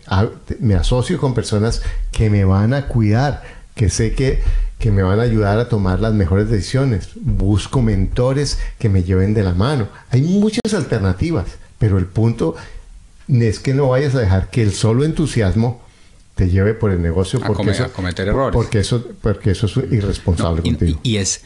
me 0.59 0.75
asocio 0.75 1.17
con 1.17 1.33
personas 1.33 1.81
que 2.11 2.29
me 2.29 2.45
van 2.45 2.73
a 2.73 2.87
cuidar, 2.87 3.43
que 3.75 3.89
sé 3.89 4.13
que, 4.13 4.41
que 4.79 4.91
me 4.91 5.03
van 5.03 5.19
a 5.19 5.23
ayudar 5.23 5.59
a 5.59 5.69
tomar 5.69 5.99
las 5.99 6.13
mejores 6.13 6.49
decisiones. 6.49 7.09
Busco 7.15 7.81
mentores 7.81 8.59
que 8.77 8.89
me 8.89 9.03
lleven 9.03 9.33
de 9.33 9.43
la 9.43 9.53
mano. 9.53 9.87
Hay 10.09 10.21
muchas 10.21 10.73
alternativas, 10.73 11.45
pero 11.79 11.97
el 11.97 12.05
punto 12.05 12.55
es 13.27 13.59
que 13.59 13.73
no 13.73 13.89
vayas 13.89 14.15
a 14.15 14.19
dejar 14.19 14.49
que 14.49 14.61
el 14.61 14.73
solo 14.73 15.03
entusiasmo 15.03 15.81
te 16.35 16.49
lleve 16.49 16.75
por 16.75 16.91
el 16.91 17.01
negocio 17.01 17.39
porque 17.39 17.71
a, 17.71 17.87
cometer 17.89 18.27
errores. 18.27 18.53
Porque 18.53 18.79
eso, 18.79 19.03
porque 19.21 19.51
eso 19.51 19.65
es 19.65 19.77
irresponsable 19.91 20.61
contigo. 20.61 20.99
Y, 21.01 21.17
es 21.17 21.41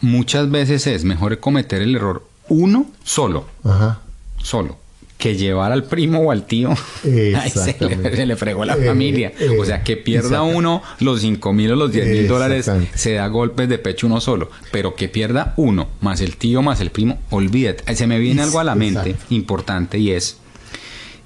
muchas 0.00 0.50
veces 0.50 0.86
es 0.86 1.04
mejor 1.04 1.38
cometer 1.38 1.82
el 1.82 1.94
error 1.94 2.27
uno 2.48 2.90
solo. 3.04 3.46
Ajá. 3.64 4.00
Solo 4.42 4.78
que 5.18 5.36
llevar 5.36 5.72
al 5.72 5.84
primo 5.84 6.20
o 6.20 6.30
al 6.30 6.46
tío, 6.46 6.70
se, 7.02 8.26
le, 8.26 8.36
fregó 8.36 8.64
la 8.64 8.74
eh, 8.74 8.86
familia. 8.86 9.32
o 9.58 9.64
sea, 9.64 9.82
que 9.82 9.96
pierda 9.96 10.42
uno 10.42 10.80
los 11.00 11.20
5 11.20 11.52
mil 11.52 11.72
o 11.72 11.76
los 11.76 11.92
10 11.92 12.06
mil 12.06 12.28
dólares, 12.28 12.70
se 12.94 13.14
da 13.14 13.26
golpes 13.26 13.68
de 13.68 13.78
pecho 13.78 14.06
uno 14.06 14.20
solo. 14.20 14.48
Pero 14.70 14.94
que 14.94 15.08
pierda 15.08 15.54
uno, 15.56 15.88
más 16.00 16.20
el 16.20 16.36
tío, 16.36 16.62
más 16.62 16.80
el 16.80 16.90
primo, 16.90 17.18
olvídate. 17.30 17.96
Se 17.96 18.06
me 18.06 18.20
viene 18.20 18.42
algo 18.42 18.60
a 18.60 18.64
la 18.64 18.76
mente 18.76 19.16
importante 19.30 19.98
y 19.98 20.12
es, 20.12 20.38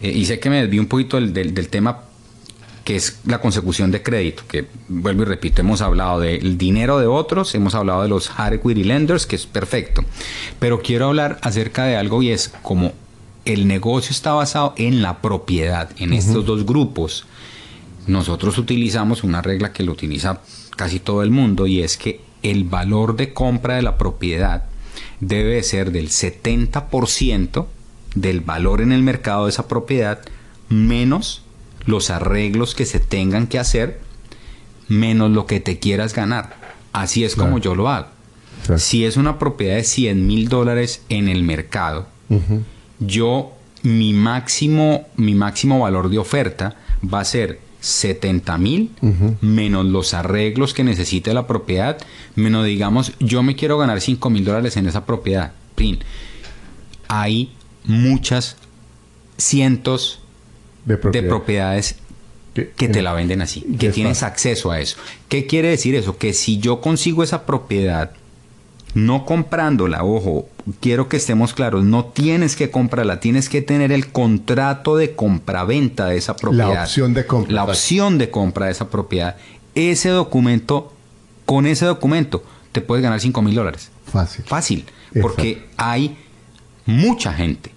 eh, 0.00 0.10
y 0.10 0.24
sé 0.24 0.40
que 0.40 0.48
me 0.48 0.62
desvío 0.62 0.80
un 0.80 0.88
poquito 0.88 1.20
del, 1.20 1.68
tema 1.68 2.00
que 2.84 2.96
es 2.96 3.20
la 3.26 3.40
consecución 3.40 3.90
de 3.90 4.02
crédito, 4.02 4.42
que 4.48 4.66
vuelvo 4.88 5.22
y 5.22 5.26
repito, 5.26 5.60
hemos 5.60 5.80
hablado 5.80 6.20
del 6.20 6.58
dinero 6.58 6.98
de 6.98 7.06
otros, 7.06 7.54
hemos 7.54 7.74
hablado 7.74 8.02
de 8.02 8.08
los 8.08 8.30
hard 8.36 8.54
equity 8.54 8.84
lenders, 8.84 9.26
que 9.26 9.36
es 9.36 9.46
perfecto, 9.46 10.04
pero 10.58 10.82
quiero 10.82 11.06
hablar 11.06 11.38
acerca 11.42 11.84
de 11.84 11.96
algo 11.96 12.22
y 12.22 12.30
es 12.30 12.52
como 12.62 12.92
el 13.44 13.66
negocio 13.66 14.10
está 14.10 14.32
basado 14.32 14.74
en 14.76 15.02
la 15.02 15.20
propiedad, 15.20 15.90
en 15.98 16.12
estos 16.12 16.44
dos 16.44 16.64
grupos. 16.64 17.26
Nosotros 18.06 18.58
utilizamos 18.58 19.24
una 19.24 19.42
regla 19.42 19.72
que 19.72 19.82
lo 19.82 19.92
utiliza 19.92 20.40
casi 20.76 21.00
todo 21.00 21.22
el 21.22 21.30
mundo 21.30 21.66
y 21.66 21.82
es 21.82 21.96
que 21.96 22.20
el 22.42 22.64
valor 22.64 23.16
de 23.16 23.32
compra 23.32 23.76
de 23.76 23.82
la 23.82 23.98
propiedad 23.98 24.64
debe 25.20 25.62
ser 25.62 25.92
del 25.92 26.08
70% 26.08 27.66
del 28.14 28.40
valor 28.40 28.80
en 28.80 28.92
el 28.92 29.02
mercado 29.02 29.44
de 29.44 29.50
esa 29.50 29.68
propiedad 29.68 30.20
menos 30.68 31.41
los 31.84 32.10
arreglos 32.10 32.74
que 32.74 32.86
se 32.86 33.00
tengan 33.00 33.46
que 33.46 33.58
hacer 33.58 34.00
menos 34.88 35.30
lo 35.30 35.46
que 35.46 35.60
te 35.60 35.78
quieras 35.78 36.14
ganar. 36.14 36.56
Así 36.92 37.24
es 37.24 37.36
como 37.36 37.58
yo 37.58 37.74
lo 37.74 37.88
hago. 37.88 38.08
Si 38.76 39.04
es 39.04 39.16
una 39.16 39.38
propiedad 39.38 39.76
de 39.76 39.84
100 39.84 40.26
mil 40.26 40.48
dólares 40.48 41.02
en 41.08 41.28
el 41.28 41.42
mercado, 41.42 42.06
yo 43.00 43.52
mi 43.82 44.12
máximo, 44.12 45.08
mi 45.16 45.34
máximo 45.34 45.80
valor 45.80 46.08
de 46.10 46.18
oferta 46.18 46.76
va 47.02 47.20
a 47.20 47.24
ser 47.24 47.60
70 47.80 48.58
mil 48.58 48.90
menos 49.40 49.84
los 49.86 50.14
arreglos 50.14 50.72
que 50.72 50.84
necesite 50.84 51.34
la 51.34 51.48
propiedad, 51.48 51.98
menos 52.36 52.64
digamos, 52.64 53.12
yo 53.18 53.42
me 53.42 53.56
quiero 53.56 53.76
ganar 53.76 54.00
5 54.00 54.30
mil 54.30 54.44
dólares 54.44 54.76
en 54.76 54.86
esa 54.86 55.04
propiedad. 55.04 55.52
Hay 57.08 57.52
muchas 57.84 58.56
cientos 59.36 60.21
de, 60.84 60.96
propiedades 60.96 61.96
que 62.54 62.88
te 62.88 63.02
la 63.02 63.12
venden 63.12 63.42
así, 63.42 63.62
que 63.78 63.90
tienes 63.90 64.22
acceso 64.22 64.70
a 64.70 64.80
eso. 64.80 64.96
¿Qué 65.28 65.46
quiere 65.46 65.68
decir 65.68 65.94
eso? 65.94 66.18
Que 66.18 66.32
si 66.32 66.58
yo 66.58 66.80
consigo 66.80 67.22
esa 67.22 67.46
propiedad 67.46 68.12
no 68.94 69.24
comprándola, 69.24 70.04
ojo, 70.04 70.48
quiero 70.80 71.08
que 71.08 71.16
estemos 71.16 71.54
claros, 71.54 71.84
no 71.84 72.06
tienes 72.06 72.56
que 72.56 72.70
comprarla, 72.70 73.20
tienes 73.20 73.48
que 73.48 73.62
tener 73.62 73.90
el 73.90 74.08
contrato 74.12 74.96
de 74.96 75.14
compra-venta 75.14 76.06
de 76.06 76.18
esa 76.18 76.36
propiedad. 76.36 76.74
La 76.74 76.82
opción 76.82 77.14
de 77.14 77.26
compra. 77.26 77.54
La 77.54 77.64
opción 77.64 78.18
de 78.18 78.30
compra 78.30 78.66
de 78.66 78.72
esa 78.72 78.90
propiedad. 78.90 79.36
Ese 79.74 80.10
documento, 80.10 80.92
con 81.46 81.66
ese 81.66 81.86
documento, 81.86 82.44
te 82.72 82.82
puedes 82.82 83.02
ganar 83.02 83.20
5 83.20 83.40
mil 83.40 83.54
dólares. 83.54 83.90
Fácil. 84.06 84.44
Fácil. 84.44 84.84
Porque 85.20 85.66
hay 85.76 86.18
mucha 86.84 87.32
gente, 87.32 87.70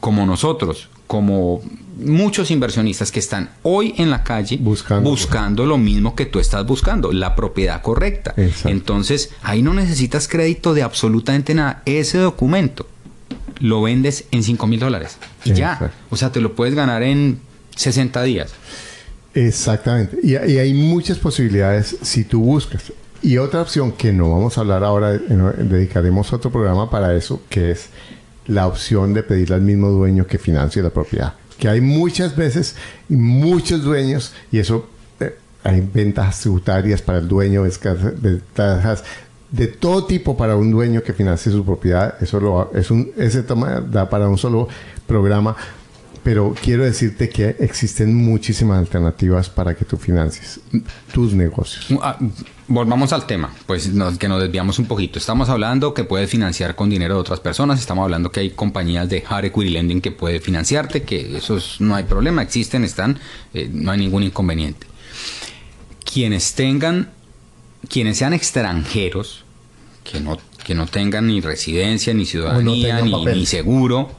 como 0.00 0.24
nosotros, 0.24 0.88
como 1.06 1.62
muchos 1.98 2.50
inversionistas 2.50 3.10
que 3.10 3.18
están 3.18 3.50
hoy 3.62 3.94
en 3.98 4.10
la 4.10 4.22
calle 4.22 4.58
buscando, 4.58 5.66
lo 5.66 5.78
mismo 5.78 6.14
que 6.14 6.26
tú 6.26 6.38
estás 6.38 6.64
buscando, 6.66 7.12
la 7.12 7.34
propiedad 7.34 7.82
correcta. 7.82 8.34
Entonces, 8.64 9.30
ahí 9.42 9.62
no 9.62 9.74
necesitas 9.74 10.28
crédito 10.28 10.74
de 10.74 10.82
absolutamente 10.82 11.54
nada. 11.54 11.82
Ese 11.84 12.18
documento 12.18 12.86
lo 13.60 13.82
vendes 13.82 14.24
en 14.30 14.42
5 14.42 14.66
mil 14.66 14.80
dólares. 14.80 15.18
Y 15.44 15.52
ya. 15.52 15.92
O 16.10 16.16
sea, 16.16 16.30
te 16.30 16.40
lo 16.40 16.54
puedes 16.54 16.74
ganar 16.74 17.02
en 17.02 17.40
60 17.76 18.22
días. 18.22 18.52
Exactamente. 19.34 20.18
Y, 20.22 20.36
hay 20.36 20.74
muchas 20.74 21.18
posibilidades 21.18 21.96
si 22.02 22.24
tú 22.24 22.42
buscas. 22.42 22.92
Y 23.20 23.38
otra 23.38 23.62
opción 23.62 23.92
que 23.92 24.12
no 24.12 24.30
vamos 24.30 24.56
a 24.56 24.60
hablar 24.60 24.84
ahora, 24.84 25.14
eh, 25.14 25.20
dedicaremos 25.58 26.32
otro 26.32 26.52
programa 26.52 26.88
para 26.88 27.16
eso, 27.16 27.42
que 27.48 27.72
es 27.72 27.88
la 28.46 28.66
opción 28.68 29.12
de 29.12 29.24
pedirle 29.24 29.56
al 29.56 29.62
mismo 29.62 29.88
dueño 29.90 30.26
que 30.26 30.38
financie 30.38 30.82
la 30.82 30.90
propiedad 30.90 31.34
que 31.58 31.68
hay 31.68 31.80
muchas 31.80 32.36
veces 32.36 32.76
y 33.08 33.16
muchos 33.16 33.82
dueños 33.82 34.32
y 34.52 34.58
eso 34.58 34.88
eh, 35.20 35.36
hay 35.64 35.80
ventajas 35.80 36.40
tributarias 36.40 37.02
para 37.02 37.18
el 37.18 37.28
dueño, 37.28 37.62
ventajas 37.62 39.04
de 39.50 39.66
todo 39.66 40.04
tipo 40.04 40.36
para 40.36 40.56
un 40.56 40.70
dueño 40.70 41.02
que 41.02 41.12
financie 41.12 41.50
su 41.50 41.64
propiedad. 41.64 42.14
Eso 42.20 42.40
lo, 42.40 42.72
es 42.74 42.90
un, 42.90 43.10
ese 43.16 43.42
toma 43.42 43.80
da 43.80 44.08
para 44.08 44.28
un 44.28 44.38
solo 44.38 44.68
programa. 45.06 45.56
Pero 46.22 46.54
quiero 46.60 46.84
decirte 46.84 47.28
que 47.28 47.56
existen 47.58 48.14
muchísimas 48.14 48.78
alternativas 48.78 49.48
para 49.48 49.74
que 49.74 49.84
tú 49.84 49.96
financies 49.96 50.60
tus 51.12 51.32
negocios. 51.32 51.86
Ah, 52.02 52.18
volvamos 52.68 53.12
al 53.12 53.26
tema, 53.26 53.52
pues 53.66 53.90
que 54.18 54.28
nos 54.28 54.40
desviamos 54.40 54.78
un 54.78 54.86
poquito. 54.86 55.18
Estamos 55.18 55.48
hablando 55.48 55.94
que 55.94 56.04
puedes 56.04 56.30
financiar 56.30 56.74
con 56.74 56.90
dinero 56.90 57.14
de 57.14 57.20
otras 57.20 57.40
personas, 57.40 57.80
estamos 57.80 58.04
hablando 58.04 58.30
que 58.30 58.40
hay 58.40 58.50
compañías 58.50 59.08
de 59.08 59.24
hard 59.26 59.46
equity 59.46 59.70
lending 59.70 60.00
que 60.00 60.12
puede 60.12 60.40
financiarte, 60.40 61.02
que 61.02 61.36
eso 61.36 61.58
no 61.80 61.94
hay 61.94 62.04
problema, 62.04 62.42
existen, 62.42 62.84
están, 62.84 63.18
eh, 63.54 63.68
no 63.72 63.90
hay 63.90 63.98
ningún 63.98 64.22
inconveniente. 64.22 64.86
Quienes 66.04 66.54
tengan, 66.54 67.10
quienes 67.88 68.18
sean 68.18 68.32
extranjeros, 68.34 69.44
que 70.04 70.20
no, 70.20 70.38
que 70.64 70.74
no 70.74 70.86
tengan 70.86 71.26
ni 71.26 71.40
residencia, 71.40 72.12
ni 72.14 72.26
ciudadanía, 72.26 73.00
ni, 73.00 73.24
ni 73.24 73.46
seguro, 73.46 74.10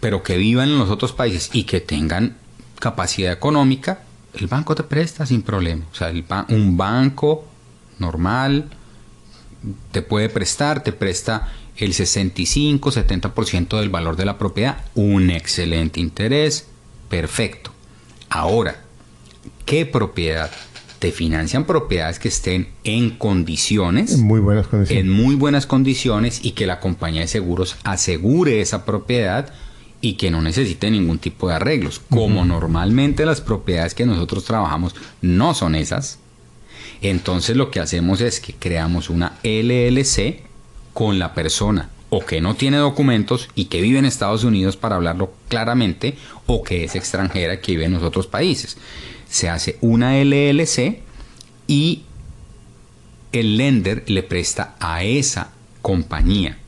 pero 0.00 0.22
que 0.22 0.36
vivan 0.36 0.68
en 0.68 0.78
los 0.78 0.90
otros 0.90 1.12
países 1.12 1.50
y 1.52 1.64
que 1.64 1.80
tengan 1.80 2.36
capacidad 2.78 3.32
económica, 3.32 4.00
el 4.34 4.46
banco 4.46 4.74
te 4.74 4.82
presta 4.82 5.26
sin 5.26 5.42
problema. 5.42 5.86
O 5.90 5.94
sea, 5.94 6.12
un 6.48 6.76
banco 6.76 7.46
normal 7.98 8.70
te 9.92 10.02
puede 10.02 10.28
prestar, 10.28 10.82
te 10.82 10.92
presta 10.92 11.52
el 11.76 11.92
65, 11.92 12.90
70% 12.90 13.78
del 13.78 13.88
valor 13.88 14.16
de 14.16 14.24
la 14.24 14.38
propiedad, 14.38 14.84
un 14.94 15.30
excelente 15.30 16.00
interés, 16.00 16.66
perfecto. 17.08 17.72
Ahora, 18.28 18.82
¿qué 19.64 19.86
propiedad? 19.86 20.50
Te 20.98 21.12
financian 21.12 21.64
propiedades 21.64 22.18
que 22.18 22.28
estén 22.28 22.68
en 22.84 23.10
condiciones. 23.10 24.14
En 24.14 24.22
muy 24.22 24.40
buenas 24.40 24.66
condiciones. 24.66 25.04
En 25.04 25.10
muy 25.10 25.34
buenas 25.34 25.66
condiciones 25.66 26.40
y 26.42 26.52
que 26.52 26.66
la 26.66 26.80
compañía 26.80 27.20
de 27.20 27.28
seguros 27.28 27.76
asegure 27.84 28.62
esa 28.62 28.86
propiedad 28.86 29.52
y 30.06 30.12
que 30.12 30.30
no 30.30 30.40
necesite 30.40 30.88
ningún 30.88 31.18
tipo 31.18 31.48
de 31.48 31.56
arreglos. 31.56 32.00
Como 32.10 32.44
normalmente 32.44 33.26
las 33.26 33.40
propiedades 33.40 33.92
que 33.92 34.06
nosotros 34.06 34.44
trabajamos 34.44 34.94
no 35.20 35.52
son 35.52 35.74
esas, 35.74 36.20
entonces 37.02 37.56
lo 37.56 37.72
que 37.72 37.80
hacemos 37.80 38.20
es 38.20 38.38
que 38.38 38.54
creamos 38.54 39.10
una 39.10 39.36
LLC 39.42 40.44
con 40.92 41.18
la 41.18 41.34
persona 41.34 41.90
o 42.08 42.24
que 42.24 42.40
no 42.40 42.54
tiene 42.54 42.76
documentos 42.76 43.48
y 43.56 43.64
que 43.64 43.80
vive 43.80 43.98
en 43.98 44.04
Estados 44.04 44.44
Unidos 44.44 44.76
para 44.76 44.94
hablarlo 44.94 45.32
claramente 45.48 46.16
o 46.46 46.62
que 46.62 46.84
es 46.84 46.94
extranjera 46.94 47.60
que 47.60 47.72
vive 47.72 47.86
en 47.86 47.94
los 47.94 48.04
otros 48.04 48.28
países. 48.28 48.76
Se 49.28 49.48
hace 49.48 49.76
una 49.80 50.22
LLC 50.22 51.00
y 51.66 52.04
el 53.32 53.56
lender 53.56 54.04
le 54.06 54.22
presta 54.22 54.76
a 54.78 55.02
esa 55.02 55.50
compañía 55.82 56.58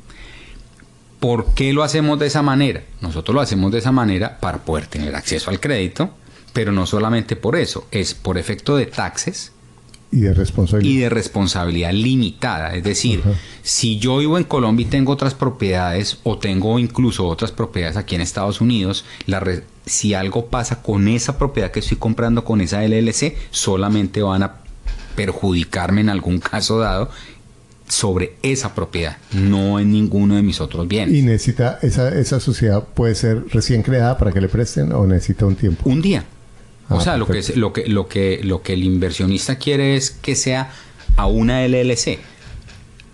¿Por 1.21 1.55
qué 1.55 1.73
lo 1.73 1.83
hacemos 1.83 2.19
de 2.19 2.27
esa 2.27 2.43
manera? 2.43 2.85
Nosotros 3.01 3.35
lo 3.35 3.41
hacemos 3.41 3.73
de 3.73 3.79
esa 3.79 3.93
manera 3.93 4.39
para 4.39 4.59
poder 4.59 4.87
tener 4.87 5.17
acceso 5.17 5.51
al 5.51 5.59
crédito, 5.59 6.11
pero 6.53 6.71
no 6.71 6.87
solamente 6.87 7.35
por 7.35 7.57
eso, 7.57 7.87
es 7.91 8.15
por 8.15 8.39
efecto 8.39 8.77
de 8.77 8.87
taxes. 8.87 9.53
Y 10.11 10.21
de 10.21 10.33
responsabilidad. 10.33 10.95
Y 10.95 10.99
de 10.99 11.09
responsabilidad 11.11 11.93
limitada. 11.93 12.75
Es 12.75 12.83
decir, 12.83 13.23
si 13.63 13.99
yo 13.99 14.19
vivo 14.19 14.39
en 14.39 14.45
Colombia 14.45 14.87
y 14.87 14.89
tengo 14.89 15.13
otras 15.13 15.35
propiedades 15.35 16.19
o 16.23 16.39
tengo 16.39 16.79
incluso 16.79 17.27
otras 17.27 17.53
propiedades 17.53 17.97
aquí 17.97 18.15
en 18.15 18.23
Estados 18.23 18.61
Unidos, 18.61 19.05
si 19.85 20.15
algo 20.15 20.47
pasa 20.47 20.83
con 20.83 21.09
esa 21.09 21.37
propiedad 21.37 21.71
que 21.71 21.81
estoy 21.81 21.99
comprando 21.99 22.45
con 22.45 22.61
esa 22.61 22.83
LLC, 22.83 23.37
solamente 23.51 24.23
van 24.23 24.45
a 24.45 24.55
perjudicarme 25.15 26.01
en 26.01 26.11
algún 26.11 26.39
caso 26.39 26.79
dado 26.79 27.11
sobre 27.89 28.35
esa 28.43 28.75
propiedad, 28.75 29.17
no 29.33 29.81
en 29.81 29.91
ninguno 29.93 30.37
de 30.37 30.43
mis 30.43 30.61
otros 30.61 30.87
bienes. 30.89 31.15
¿Y 31.15 31.23
necesita 31.23 31.79
esa, 31.83 32.09
esa 32.19 32.41
sociedad 32.41 32.85
puede 32.95 33.15
ser 33.15 33.45
recién 33.49 33.83
creada 33.83 34.19
para 34.19 34.33
que 34.33 34.41
le 34.41 34.49
presten 34.49 34.93
o 34.93 35.07
necesita 35.07 35.47
un 35.47 35.57
tiempo? 35.57 35.89
Un 35.89 36.03
día. 36.03 36.25
o 36.89 36.97
ah, 36.97 37.01
sea, 37.01 37.17
lo 37.17 37.27
que, 37.27 37.43
lo, 37.57 37.73
que, 37.73 37.87
lo, 37.87 38.09
que, 38.09 38.41
lo 38.43 38.63
que 38.63 38.75
el 38.75 38.85
inversionista 38.85 39.57
quiere 39.57 39.97
es 39.97 40.11
que 40.11 40.35
sea 40.35 40.71
a 41.17 41.27
una 41.27 41.67
LLC. 41.67 42.19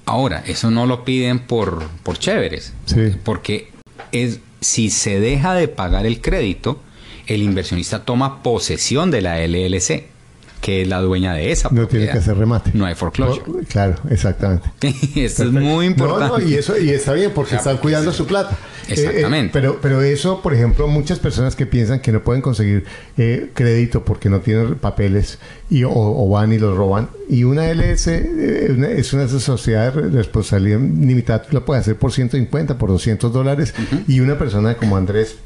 Ahora, 0.06 0.42
eso 0.46 0.70
no 0.70 0.86
lo 0.86 1.04
piden 1.04 1.38
por, 1.38 1.84
por 2.02 2.18
chéveres, 2.18 2.74
Sí. 2.84 3.12
porque 3.24 3.70
es, 4.12 4.40
si 4.60 4.90
se 4.90 5.18
deja 5.20 5.54
de 5.54 5.68
pagar 5.68 6.04
el 6.04 6.20
crédito, 6.20 6.80
el 7.26 7.42
inversionista 7.42 8.04
toma 8.04 8.42
posesión 8.42 9.10
de 9.10 9.22
la 9.22 9.38
LLC, 9.38 10.04
que 10.64 10.80
es 10.80 10.88
la 10.88 11.02
dueña 11.02 11.34
de 11.34 11.52
esa 11.52 11.68
No 11.70 11.86
tiene 11.86 12.06
que 12.06 12.16
hacer 12.16 12.38
remate. 12.38 12.70
No 12.72 12.86
hay 12.86 12.94
foreclosure. 12.94 13.42
Oh, 13.46 13.60
Claro, 13.68 13.96
exactamente. 14.08 14.66
Esto 15.14 15.42
es 15.44 15.52
muy 15.52 15.84
importante. 15.84 16.26
No, 16.26 16.38
no, 16.38 16.44
y 16.48 16.54
eso 16.54 16.78
y 16.78 16.88
está 16.88 17.12
bien 17.12 17.32
porque 17.34 17.56
están 17.56 17.76
cuidando 17.76 18.12
su 18.14 18.26
plata. 18.26 18.56
Exactamente. 18.88 19.46
Eh, 19.46 19.48
eh, 19.48 19.50
pero, 19.52 19.78
pero 19.82 20.00
eso, 20.00 20.40
por 20.40 20.54
ejemplo, 20.54 20.88
muchas 20.88 21.18
personas 21.18 21.54
que 21.54 21.66
piensan 21.66 22.00
que 22.00 22.12
no 22.12 22.22
pueden 22.22 22.40
conseguir 22.40 22.84
eh, 23.18 23.50
crédito 23.52 24.04
porque 24.06 24.30
no 24.30 24.40
tienen 24.40 24.76
papeles 24.76 25.38
y, 25.68 25.84
o, 25.84 25.90
o 25.92 26.28
van 26.30 26.52
y 26.54 26.58
los 26.58 26.74
roban. 26.74 27.10
Y 27.28 27.44
una 27.44 27.66
LS 27.70 28.08
una- 28.70 28.88
es 28.88 29.12
una 29.12 29.28
sociedad 29.28 29.92
de 29.92 30.08
responsabilidad 30.10 30.80
limitada, 30.80 31.42
tú 31.42 31.48
la 31.54 31.60
puedes 31.64 31.82
hacer 31.82 31.96
por 31.96 32.10
150, 32.12 32.78
por 32.78 32.88
200 32.88 33.30
dólares. 33.32 33.74
Y 34.08 34.20
una 34.20 34.38
persona 34.38 34.74
como 34.74 34.96
Andrés 34.96 35.36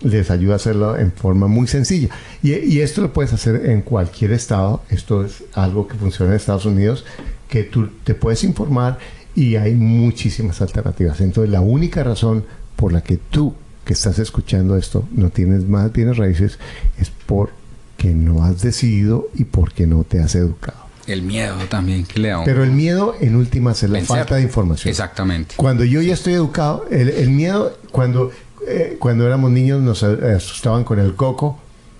les 0.00 0.30
ayuda 0.30 0.54
a 0.54 0.56
hacerlo 0.56 0.96
en 0.96 1.12
forma 1.12 1.46
muy 1.46 1.66
sencilla. 1.66 2.08
Y, 2.42 2.54
y 2.54 2.80
esto 2.80 3.00
lo 3.00 3.12
puedes 3.12 3.32
hacer 3.32 3.66
en 3.66 3.82
cualquier 3.82 4.32
estado. 4.32 4.82
Esto 4.90 5.24
es 5.24 5.44
algo 5.54 5.88
que 5.88 5.96
funciona 5.96 6.32
en 6.32 6.36
Estados 6.36 6.66
Unidos, 6.66 7.04
que 7.48 7.64
tú 7.64 7.88
te 8.04 8.14
puedes 8.14 8.44
informar 8.44 8.98
y 9.34 9.56
hay 9.56 9.74
muchísimas 9.74 10.60
alternativas. 10.60 11.20
Entonces, 11.20 11.50
la 11.50 11.60
única 11.60 12.02
razón 12.02 12.44
por 12.76 12.92
la 12.92 13.02
que 13.02 13.16
tú 13.16 13.54
que 13.84 13.94
estás 13.94 14.18
escuchando 14.18 14.76
esto 14.76 15.08
no 15.12 15.30
tienes 15.30 15.66
más 15.66 15.92
bienes 15.92 16.18
raíces 16.18 16.58
es 17.00 17.10
porque 17.24 18.14
no 18.14 18.44
has 18.44 18.60
decidido 18.60 19.28
y 19.34 19.44
porque 19.44 19.86
no 19.86 20.04
te 20.04 20.20
has 20.20 20.34
educado. 20.34 20.88
El 21.06 21.22
miedo 21.22 21.56
también 21.70 22.04
que 22.04 22.20
le. 22.20 22.34
Pero 22.44 22.62
el 22.64 22.70
miedo, 22.70 23.14
en 23.18 23.34
últimas, 23.34 23.82
es 23.82 23.88
la 23.88 24.02
falta 24.02 24.34
de 24.34 24.42
información. 24.42 24.90
Exactamente. 24.90 25.54
Cuando 25.56 25.84
yo 25.84 26.02
ya 26.02 26.12
estoy 26.12 26.34
educado, 26.34 26.84
el, 26.90 27.08
el 27.08 27.30
miedo, 27.30 27.78
cuando, 27.90 28.30
eh, 28.68 28.96
cuando 28.98 29.26
éramos 29.26 29.50
niños 29.50 29.80
nos 29.80 30.02
asustaban 30.02 30.84
con 30.84 30.98
el 30.98 31.14
coco, 31.14 31.58